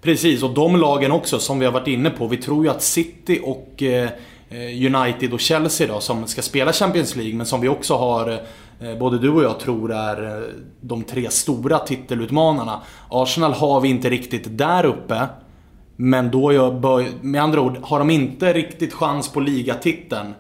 Precis, 0.02 0.44
och 0.44 0.54
de 0.54 0.76
lagen 0.76 1.12
också 1.12 1.40
som 1.40 1.60
vi 1.60 1.66
har 1.66 1.74
varit 1.74 1.88
inne 1.88 2.10
på. 2.10 2.28
Vi 2.28 2.38
tror 2.38 2.66
ju 2.66 2.72
att 2.72 2.82
City 2.82 3.40
och 3.44 3.84
eh, 3.84 4.10
United 4.96 5.34
och 5.34 5.40
Chelsea 5.40 5.88
då, 5.88 6.00
som 6.00 6.28
ska 6.28 6.42
spela 6.42 6.74
Champions 6.74 7.16
League, 7.16 7.36
men 7.36 7.46
som 7.46 7.62
vi 7.62 7.68
också 7.68 7.94
har 7.96 8.40
både 9.00 9.20
du 9.20 9.30
och 9.30 9.44
jag 9.44 9.60
tror 9.60 9.94
är 9.94 10.44
de 10.82 11.04
tre 11.04 11.30
stora 11.30 11.80
titelutmanarna. 11.80 12.82
Arsenal 13.10 13.54
har 13.54 13.82
vi 13.82 13.90
inte 13.90 14.10
riktigt 14.10 14.58
där 14.58 14.86
uppe. 14.86 15.28
Men 15.96 16.32
då, 16.32 16.54
jag, 16.54 16.86
med 17.22 17.44
andra 17.44 17.62
ord, 17.62 17.78
har 17.82 18.00
de 18.00 18.10
inte 18.10 18.54
riktigt 18.54 18.94
chans 18.94 19.32
på 19.32 19.40
ligatiteln 19.40 20.34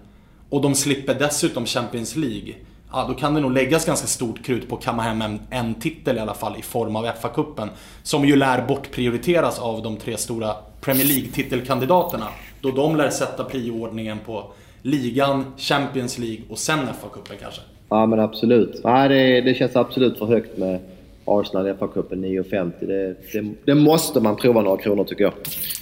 och 0.49 0.61
de 0.61 0.75
slipper 0.75 1.13
dessutom 1.13 1.65
Champions 1.65 2.15
League 2.15 2.53
ja, 2.95 3.05
då 3.07 3.13
kan 3.13 3.33
det 3.33 3.39
nog 3.39 3.51
läggas 3.51 3.85
ganska 3.85 4.07
stort 4.07 4.45
krut 4.45 4.69
på 4.69 4.75
att 4.75 4.83
kamma 4.83 5.01
hem 5.01 5.21
en, 5.21 5.39
en 5.49 5.73
titel 5.73 6.17
i 6.17 6.19
alla 6.19 6.33
fall 6.33 6.55
i 6.59 6.61
form 6.61 6.95
av 6.95 7.05
FA-cupen. 7.05 7.69
Som 8.03 8.25
ju 8.25 8.35
lär 8.35 8.67
bortprioriteras 8.67 9.59
av 9.59 9.81
de 9.81 9.97
tre 9.97 10.17
stora 10.17 10.55
Premier 10.81 11.05
League-titelkandidaterna. 11.05 12.27
Då 12.61 12.71
de 12.71 12.95
lär 12.95 13.09
sätta 13.09 13.43
prioordningen 13.43 14.17
på 14.25 14.43
ligan, 14.81 15.45
Champions 15.57 16.17
League 16.17 16.41
och 16.49 16.57
sen 16.57 16.79
FA-cupen 16.79 17.35
kanske. 17.41 17.61
Ja 17.89 18.05
men 18.05 18.19
absolut. 18.19 18.81
Nej, 18.83 19.09
det, 19.09 19.41
det 19.41 19.53
känns 19.53 19.75
absolut 19.75 20.17
för 20.17 20.25
högt 20.25 20.57
med 20.57 20.79
Arsenal 21.25 21.73
FA-cupen 21.73 22.25
9,50. 22.25 22.71
Det, 22.79 23.15
det, 23.33 23.53
det, 23.65 23.75
måste 23.75 24.19
man 24.19 24.35
prova 24.35 24.61
några 24.61 24.77
kronor 24.77 25.03
tycker 25.03 25.23
jag. 25.23 25.33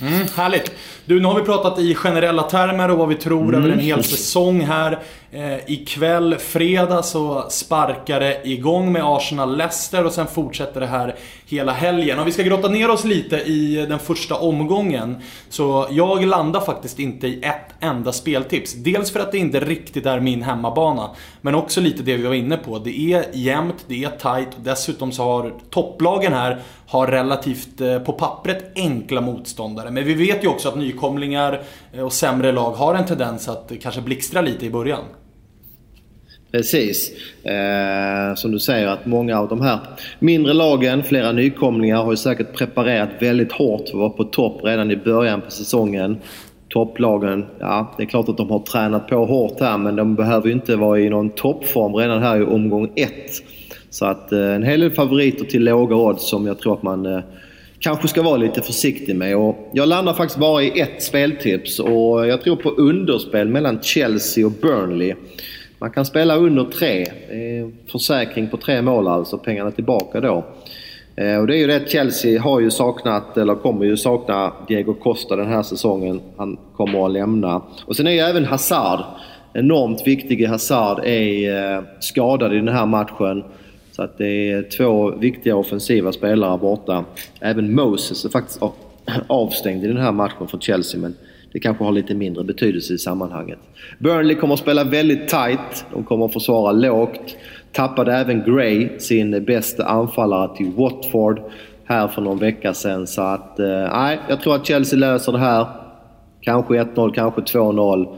Mm, 0.01 0.27
härligt! 0.35 0.71
Du, 1.05 1.19
nu 1.19 1.27
har 1.27 1.39
vi 1.39 1.45
pratat 1.45 1.79
i 1.79 1.95
generella 1.95 2.43
termer 2.43 2.91
och 2.91 2.97
vad 2.97 3.09
vi 3.09 3.15
tror 3.15 3.43
mm. 3.43 3.55
över 3.55 3.69
en 3.69 3.79
hel 3.79 4.03
säsong 4.03 4.61
här. 4.61 4.99
Eh, 5.31 5.71
ikväll, 5.71 6.35
fredag, 6.35 7.03
så 7.03 7.45
sparkar 7.49 8.19
det 8.19 8.41
igång 8.43 8.91
med 8.91 9.03
Arsenal-Leicester 9.03 10.05
och 10.05 10.11
sen 10.11 10.27
fortsätter 10.27 10.79
det 10.79 10.87
här 10.87 11.15
hela 11.45 11.71
helgen. 11.71 12.19
Och 12.19 12.27
vi 12.27 12.31
ska 12.31 12.43
grotta 12.43 12.69
ner 12.69 12.89
oss 12.89 13.05
lite 13.05 13.35
i 13.35 13.85
den 13.89 13.99
första 13.99 14.35
omgången. 14.35 15.15
Så 15.49 15.87
jag 15.91 16.25
landar 16.25 16.61
faktiskt 16.61 16.99
inte 16.99 17.27
i 17.27 17.43
ett 17.43 17.72
enda 17.83 18.11
speltips. 18.11 18.73
Dels 18.73 19.11
för 19.11 19.19
att 19.19 19.31
det 19.31 19.37
inte 19.37 19.59
riktigt 19.59 20.05
är 20.05 20.19
min 20.19 20.41
hemmabana. 20.41 21.09
Men 21.41 21.55
också 21.55 21.81
lite 21.81 22.03
det 22.03 22.17
vi 22.17 22.23
var 22.23 22.33
inne 22.33 22.57
på. 22.57 22.79
Det 22.79 22.99
är 22.99 23.25
jämnt, 23.33 23.85
det 23.87 24.03
är 24.03 24.09
tight 24.09 24.55
och 24.55 24.63
dessutom 24.63 25.11
så 25.11 25.23
har 25.23 25.53
topplagen 25.69 26.33
här 26.33 26.61
har 26.87 27.07
relativt, 27.07 27.81
eh, 27.81 27.99
på 27.99 28.13
pappret, 28.13 28.71
enkla 28.75 29.21
motståndare. 29.21 29.91
Men 29.91 30.05
vi 30.05 30.13
vet 30.13 30.43
ju 30.43 30.47
också 30.47 30.69
att 30.69 30.77
nykomlingar 30.77 31.61
eh, 31.93 32.05
och 32.05 32.13
sämre 32.13 32.51
lag 32.51 32.71
har 32.71 32.95
en 32.95 33.05
tendens 33.05 33.49
att 33.49 33.71
eh, 33.71 33.77
kanske 33.81 34.01
blixtra 34.01 34.41
lite 34.41 34.65
i 34.65 34.69
början. 34.69 35.03
Precis. 36.53 37.11
Eh, 37.43 38.35
som 38.35 38.51
du 38.51 38.59
säger 38.59 38.87
att 38.87 39.05
många 39.05 39.39
av 39.39 39.47
de 39.47 39.61
här 39.61 39.79
mindre 40.19 40.53
lagen, 40.53 41.03
flera 41.03 41.31
nykomlingar, 41.31 42.03
har 42.03 42.11
ju 42.11 42.17
säkert 42.17 42.57
preparerat 42.57 43.09
väldigt 43.19 43.51
hårt 43.51 43.89
för 43.89 43.97
att 43.97 43.99
vara 43.99 44.09
på 44.09 44.23
topp 44.23 44.59
redan 44.63 44.91
i 44.91 44.95
början 44.95 45.41
på 45.41 45.51
säsongen. 45.51 46.17
Topplagen, 46.73 47.45
ja 47.59 47.93
det 47.97 48.03
är 48.03 48.07
klart 48.07 48.29
att 48.29 48.37
de 48.37 48.49
har 48.49 48.59
tränat 48.59 49.07
på 49.07 49.25
hårt 49.25 49.59
här 49.59 49.77
men 49.77 49.95
de 49.95 50.15
behöver 50.15 50.47
ju 50.47 50.53
inte 50.53 50.75
vara 50.75 50.99
i 50.99 51.09
någon 51.09 51.29
toppform 51.29 51.95
redan 51.95 52.21
här 52.21 52.41
i 52.41 52.43
omgång 52.43 52.91
ett. 52.95 53.31
Så 53.89 54.05
att 54.05 54.31
eh, 54.31 54.55
en 54.55 54.63
hel 54.63 54.79
del 54.79 54.91
favoriter 54.91 55.45
till 55.45 55.63
låga 55.63 55.95
odds 55.95 56.29
som 56.29 56.47
jag 56.47 56.59
tror 56.59 56.73
att 56.73 56.83
man 56.83 57.05
eh, 57.05 57.19
kanske 57.79 58.07
ska 58.07 58.21
vara 58.21 58.37
lite 58.37 58.61
försiktig 58.61 59.15
med. 59.15 59.37
Och 59.37 59.69
jag 59.73 59.87
landar 59.87 60.13
faktiskt 60.13 60.39
bara 60.39 60.63
i 60.63 60.79
ett 60.79 61.03
speltips 61.03 61.79
och 61.79 62.27
jag 62.27 62.41
tror 62.41 62.55
på 62.55 62.69
underspel 62.69 63.47
mellan 63.47 63.81
Chelsea 63.81 64.45
och 64.45 64.51
Burnley. 64.51 65.13
Man 65.79 65.91
kan 65.91 66.05
spela 66.05 66.35
under 66.35 66.63
tre. 66.63 67.05
Försäkring 67.91 68.47
på 68.47 68.57
tre 68.57 68.81
mål 68.81 69.07
alltså, 69.07 69.37
pengarna 69.37 69.71
tillbaka 69.71 70.21
då. 70.21 70.45
Eh, 71.15 71.37
och 71.37 71.47
det 71.47 71.55
är 71.55 71.57
ju 71.57 71.67
det 71.67 71.89
Chelsea 71.89 72.41
har 72.41 72.59
ju 72.59 72.71
saknat, 72.71 73.37
eller 73.37 73.55
kommer 73.55 73.85
ju 73.85 73.97
sakna, 73.97 74.53
Diego 74.67 74.93
Costa 74.93 75.35
den 75.35 75.47
här 75.47 75.63
säsongen. 75.63 76.21
Han 76.37 76.57
kommer 76.75 77.05
att 77.05 77.11
lämna. 77.11 77.61
Och 77.85 77.95
sen 77.95 78.07
är 78.07 78.11
ju 78.11 78.19
även 78.19 78.45
Hazard 78.45 78.99
enormt 79.53 80.07
viktig. 80.07 80.47
Hazard 80.47 81.05
är 81.05 81.75
eh, 81.75 81.83
skadad 81.99 82.53
i 82.53 82.55
den 82.55 82.67
här 82.67 82.85
matchen. 82.85 83.43
Så 83.91 84.01
att 84.01 84.17
det 84.17 84.51
är 84.51 84.69
två 84.77 85.11
viktiga 85.11 85.55
offensiva 85.55 86.11
spelare 86.11 86.57
borta. 86.57 87.05
Även 87.39 87.75
Moses 87.75 88.25
är 88.25 88.29
faktiskt 88.29 88.59
avstängd 89.27 89.83
i 89.83 89.87
den 89.87 89.97
här 89.97 90.11
matchen 90.11 90.47
för 90.47 90.57
Chelsea. 90.57 90.99
Men 90.99 91.15
det 91.51 91.59
kanske 91.59 91.83
har 91.83 91.91
lite 91.91 92.13
mindre 92.13 92.43
betydelse 92.43 92.93
i 92.93 92.97
sammanhanget. 92.97 93.59
Burnley 93.99 94.35
kommer 94.35 94.53
att 94.53 94.59
spela 94.59 94.83
väldigt 94.83 95.27
tight. 95.27 95.85
De 95.93 96.03
kommer 96.03 96.25
att 96.25 96.33
försvara 96.33 96.71
lågt. 96.71 97.35
Tappade 97.73 98.13
även 98.13 98.43
Gray 98.43 98.99
sin 98.99 99.45
bästa 99.45 99.85
anfallare 99.85 100.57
till 100.57 100.71
Watford 100.71 101.41
här 101.85 102.07
för 102.07 102.21
någon 102.21 102.37
vecka 102.37 102.73
sedan. 102.73 103.07
Så 103.07 103.21
att, 103.21 103.59
eh, 103.59 103.65
nej, 103.67 104.19
jag 104.29 104.41
tror 104.41 104.55
att 104.55 104.65
Chelsea 104.65 104.99
löser 104.99 105.31
det 105.31 105.39
här. 105.39 105.67
Kanske 106.41 106.73
1-0, 106.73 107.13
kanske 107.13 107.41
2-0, 107.41 108.15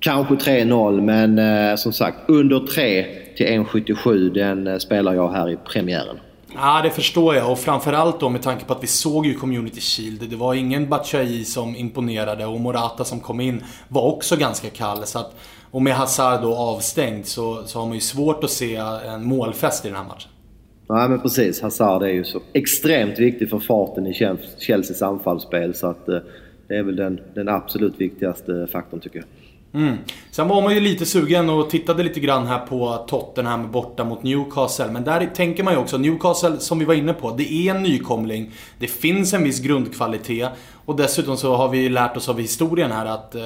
kanske 0.00 0.34
3-0. 0.34 1.00
Men 1.00 1.38
eh, 1.38 1.76
som 1.76 1.92
sagt, 1.92 2.18
under 2.26 2.60
3 2.60 3.06
till 3.36 3.46
1,77 3.46 4.34
den 4.34 4.66
eh, 4.66 4.78
spelar 4.78 5.14
jag 5.14 5.32
här 5.32 5.50
i 5.50 5.56
premiären. 5.56 6.16
Ja, 6.54 6.80
det 6.82 6.90
förstår 6.90 7.34
jag. 7.34 7.52
Och 7.52 7.58
framförallt 7.58 8.20
då 8.20 8.28
med 8.28 8.42
tanke 8.42 8.64
på 8.64 8.72
att 8.72 8.82
vi 8.82 8.86
såg 8.86 9.26
ju 9.26 9.34
Community 9.34 9.80
Shield. 9.80 10.30
Det 10.30 10.36
var 10.36 10.54
ingen 10.54 10.88
Batshuayi 10.88 11.44
som 11.44 11.76
imponerade 11.76 12.46
och 12.46 12.60
Morata 12.60 13.04
som 13.04 13.20
kom 13.20 13.40
in 13.40 13.64
var 13.88 14.02
också 14.02 14.36
ganska 14.36 14.70
kall. 14.70 15.06
Så 15.06 15.18
att, 15.18 15.36
och 15.70 15.82
med 15.82 15.94
Hazard 15.94 16.42
då 16.42 16.54
avstängd 16.54 17.26
så, 17.26 17.62
så 17.66 17.78
har 17.78 17.86
man 17.86 17.94
ju 17.94 18.00
svårt 18.00 18.44
att 18.44 18.50
se 18.50 18.76
en 19.06 19.24
målfest 19.24 19.84
i 19.84 19.88
den 19.88 19.96
här 19.96 20.04
matchen. 20.04 20.30
Nej 20.88 21.08
men 21.08 21.20
precis. 21.20 21.60
Hazard 21.62 22.02
är 22.02 22.08
ju 22.08 22.24
så 22.24 22.40
extremt 22.52 23.18
viktig 23.18 23.50
för 23.50 23.58
farten 23.58 24.06
i 24.06 24.14
Chelseas 24.58 25.02
anfallsspel. 25.02 25.74
Så 25.74 25.86
att 25.86 26.08
eh, 26.08 26.18
det 26.68 26.74
är 26.74 26.82
väl 26.82 26.96
den, 26.96 27.20
den 27.34 27.48
absolut 27.48 28.00
viktigaste 28.00 28.68
faktorn 28.72 29.00
tycker 29.00 29.18
jag. 29.18 29.26
Mm. 29.72 29.96
Sen 30.30 30.48
var 30.48 30.62
man 30.62 30.74
ju 30.74 30.80
lite 30.80 31.06
sugen 31.06 31.50
och 31.50 31.70
tittade 31.70 32.02
lite 32.02 32.20
grann 32.20 32.46
här 32.46 32.58
på 32.58 33.04
Tottenham 33.08 33.72
borta 33.72 34.04
mot 34.04 34.22
Newcastle. 34.22 34.90
Men 34.90 35.04
där 35.04 35.30
tänker 35.34 35.62
man 35.62 35.72
ju 35.72 35.78
också, 35.80 35.98
Newcastle 35.98 36.58
som 36.58 36.78
vi 36.78 36.84
var 36.84 36.94
inne 36.94 37.12
på, 37.12 37.30
det 37.30 37.52
är 37.52 37.74
en 37.74 37.82
nykomling. 37.82 38.50
Det 38.78 38.86
finns 38.86 39.34
en 39.34 39.44
viss 39.44 39.60
grundkvalitet. 39.60 40.48
Och 40.84 40.96
dessutom 40.96 41.36
så 41.36 41.56
har 41.56 41.68
vi 41.68 41.88
lärt 41.88 42.16
oss 42.16 42.28
av 42.28 42.40
historien 42.40 42.92
här 42.92 43.06
att, 43.06 43.34
eh, 43.34 43.42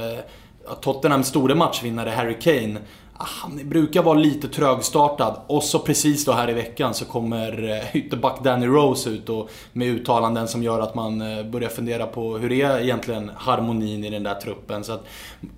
Tottenhams 0.81 1.27
store 1.27 1.55
matchvinnare 1.55 2.11
Harry 2.11 2.37
Kane 2.41 2.81
ah, 3.17 3.27
han 3.43 3.69
brukar 3.69 4.03
vara 4.03 4.19
lite 4.19 4.49
trögstartad. 4.49 5.41
Och 5.47 5.63
så 5.63 5.79
precis 5.79 6.25
då 6.25 6.33
här 6.33 6.51
i 6.51 6.53
veckan 6.53 6.95
så 6.95 7.05
kommer 7.05 7.71
eh, 7.71 7.97
ytterback 7.97 8.45
Danny 8.45 8.67
Rose 8.67 9.11
ut 9.11 9.29
och 9.29 9.51
med 9.73 9.89
uttalanden 9.89 10.49
som 10.49 10.63
gör 10.63 10.81
att 10.81 10.95
man 10.95 11.21
eh, 11.21 11.45
börjar 11.45 11.69
fundera 11.69 12.07
på 12.07 12.39
hur 12.39 12.53
är 12.53 12.81
egentligen 12.81 13.31
harmonin 13.37 14.05
i 14.05 14.11
den 14.11 14.23
där 14.23 14.35
truppen. 14.35 14.85
Så 14.85 14.93
att 14.93 15.05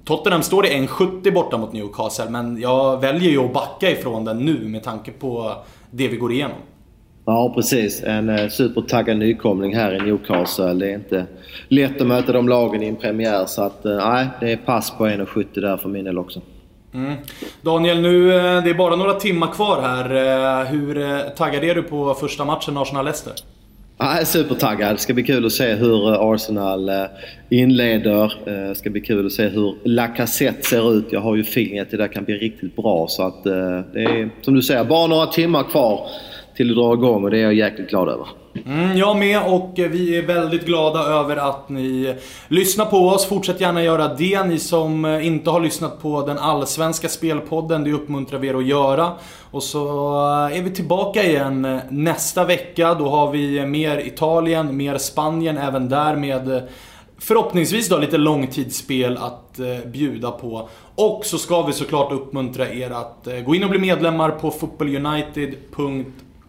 Tottenham 0.05 0.43
står 0.43 0.67
i 0.67 0.69
1,70 0.69 1.35
borta 1.35 1.59
mot 1.59 1.73
Newcastle 1.73 2.31
men 2.31 2.61
jag 2.61 3.01
väljer 3.01 3.31
ju 3.31 3.45
att 3.45 3.53
backa 3.53 3.91
ifrån 3.91 4.25
den 4.25 4.39
nu 4.39 4.69
med 4.69 4.83
tanke 4.83 5.11
på 5.11 5.55
det 5.91 6.09
vi 6.09 6.17
går 6.17 6.33
igenom. 6.33 6.59
Ja 7.27 7.53
precis. 7.55 8.03
En 8.03 8.29
eh, 8.29 8.49
supertaggad 8.49 9.17
nykomling 9.17 9.77
här 9.77 9.95
i 9.95 10.01
Newcastle. 10.01 10.75
Det 10.75 10.91
är 10.91 10.95
inte 10.95 11.27
lätt 11.69 12.01
att 12.01 12.07
möta 12.07 12.33
de 12.33 12.49
lagen 12.49 12.83
i 12.83 12.87
en 12.87 12.97
premiär 12.97 13.47
så 13.47 13.63
att 13.63 13.85
nej, 13.85 14.29
det 14.41 14.53
är 14.53 14.57
pass 14.57 14.91
på 14.91 15.07
1,70 15.07 15.61
där 15.61 15.77
för 15.77 15.89
min 15.89 16.05
del 16.05 16.19
också. 16.19 16.41
Mm. 16.95 17.15
Daniel, 17.63 18.01
nu 18.01 18.29
det 18.29 18.71
är 18.71 18.75
bara 18.75 18.97
några 18.97 19.15
timmar 19.15 19.53
kvar 19.53 19.83
här. 19.83 20.65
Hur 20.65 21.21
taggad 21.31 21.65
är 21.65 21.75
du 21.75 21.83
på 21.83 22.15
första 22.15 22.45
matchen 22.45 22.77
Arsenal-Leicester? 22.77 23.33
Jag 23.99 24.21
är 24.21 24.25
supertaggad. 24.25 24.95
Det 24.95 24.99
ska 24.99 25.15
bli 25.15 25.23
kul 25.23 25.47
att 25.47 25.53
se 25.53 25.75
hur 25.75 26.13
eh, 26.13 26.21
Arsenal 26.21 26.89
eh, 26.89 27.05
inleder. 27.51 28.35
Det 28.45 28.69
eh, 28.69 28.75
ska 28.75 28.91
bli 28.91 29.01
kul 29.01 29.27
att 29.27 29.33
se 29.33 29.49
hur 29.49 29.75
Lacazette 29.85 30.63
ser 30.63 30.95
ut. 30.95 31.07
Jag 31.11 31.21
har 31.21 31.37
ju 31.37 31.43
feeling 31.43 31.79
att 31.79 31.91
det 31.91 31.97
där 31.97 32.09
kan 32.09 32.25
bli 32.25 32.35
riktigt 32.35 32.77
bra. 32.77 33.07
Så 33.09 33.23
att 33.23 33.45
det 33.45 34.03
är, 34.03 34.31
som 34.43 34.55
du 34.55 34.63
säger, 34.63 34.85
bara 34.85 35.07
några 35.07 35.27
timmar 35.27 35.63
kvar 35.63 36.09
till 36.57 36.71
att 36.71 36.77
dra 36.77 36.95
igång 36.95 37.25
och 37.25 37.31
det 37.31 37.39
är 37.39 37.43
jag 37.43 37.55
jäkligt 37.55 37.91
glad 37.91 38.09
över. 38.09 38.27
Mm, 38.67 38.97
jag 38.97 39.17
med 39.17 39.43
och 39.43 39.79
eh, 39.79 39.91
vi 39.91 40.19
är 40.19 40.23
väldigt 40.23 40.67
glada 40.67 41.01
över 41.01 41.37
att 41.37 41.69
ni 41.69 42.15
lyssnar 42.49 42.85
på 42.85 42.97
oss. 42.97 43.27
Fortsätt 43.27 43.61
gärna 43.61 43.83
göra 43.83 44.15
det. 44.15 44.45
Ni 44.45 44.59
som 44.59 45.05
eh, 45.05 45.27
inte 45.27 45.51
har 45.51 45.61
lyssnat 45.61 46.03
på 46.03 46.27
den 46.27 46.39
allsvenska 46.39 47.09
spelpodden, 47.09 47.85
det 47.85 47.93
uppmuntrar 47.93 48.39
vi 48.39 48.49
er 48.49 48.55
att 48.55 48.67
göra. 48.67 49.13
Och 49.51 49.63
så 49.63 49.87
eh, 50.49 50.59
är 50.59 50.63
vi 50.63 50.71
tillbaka 50.71 51.23
igen 51.25 51.81
nästa 51.91 52.45
vecka. 52.45 52.95
Då 52.95 53.09
har 53.09 53.31
vi 53.31 53.67
mer 53.67 53.99
Italien, 54.07 54.77
mer 54.77 54.99
Spanien, 54.99 55.59
även 55.59 55.89
där 55.89 56.17
med 56.17 56.69
förhoppningsvis 57.19 57.89
då 57.89 57.99
lite 57.99 58.19
långtidsspel 58.19 59.17
att 59.17 59.61
bjuda 59.87 60.31
på. 60.31 60.69
Och 60.95 61.21
så 61.25 61.39
ska 61.39 61.63
vi 61.63 61.73
såklart 61.73 62.13
uppmuntra 62.13 62.69
er 62.69 62.91
att 62.91 63.29
gå 63.47 63.55
in 63.55 63.65
och 63.65 63.71
bli 63.71 63.79
medlemmar 63.79 64.31
på 64.31 64.51
footballunited.com 64.51 66.05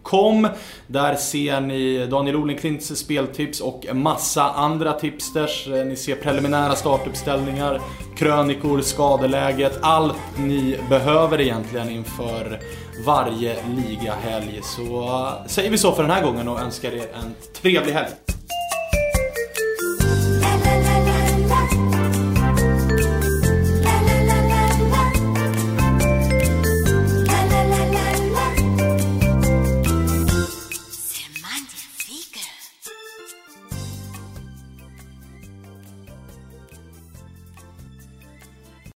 Com. 0.06 0.48
Där 0.86 1.14
ser 1.14 1.60
ni 1.60 2.06
Daniel 2.06 2.36
Olenklints 2.36 2.96
speltips 2.96 3.60
och 3.60 3.86
massa 3.92 4.50
andra 4.50 4.92
tipsters. 4.92 5.68
Eh, 5.68 5.84
ni 5.84 5.96
ser 5.96 6.16
preliminära 6.16 6.74
startuppställningar, 6.74 7.80
krönikor, 8.16 8.80
skadeläget. 8.80 9.78
Allt 9.82 10.16
ni 10.38 10.78
behöver 10.88 11.40
egentligen 11.40 11.90
inför 11.90 12.60
varje 13.06 13.56
ligahelg. 13.76 14.60
Så 14.62 15.04
eh, 15.04 15.46
säger 15.46 15.70
vi 15.70 15.78
så 15.78 15.92
för 15.92 16.02
den 16.02 16.12
här 16.12 16.22
gången 16.22 16.48
och 16.48 16.60
önskar 16.60 16.92
er 16.92 17.08
en 17.14 17.34
trevlig 17.62 17.92
helg. 17.92 18.35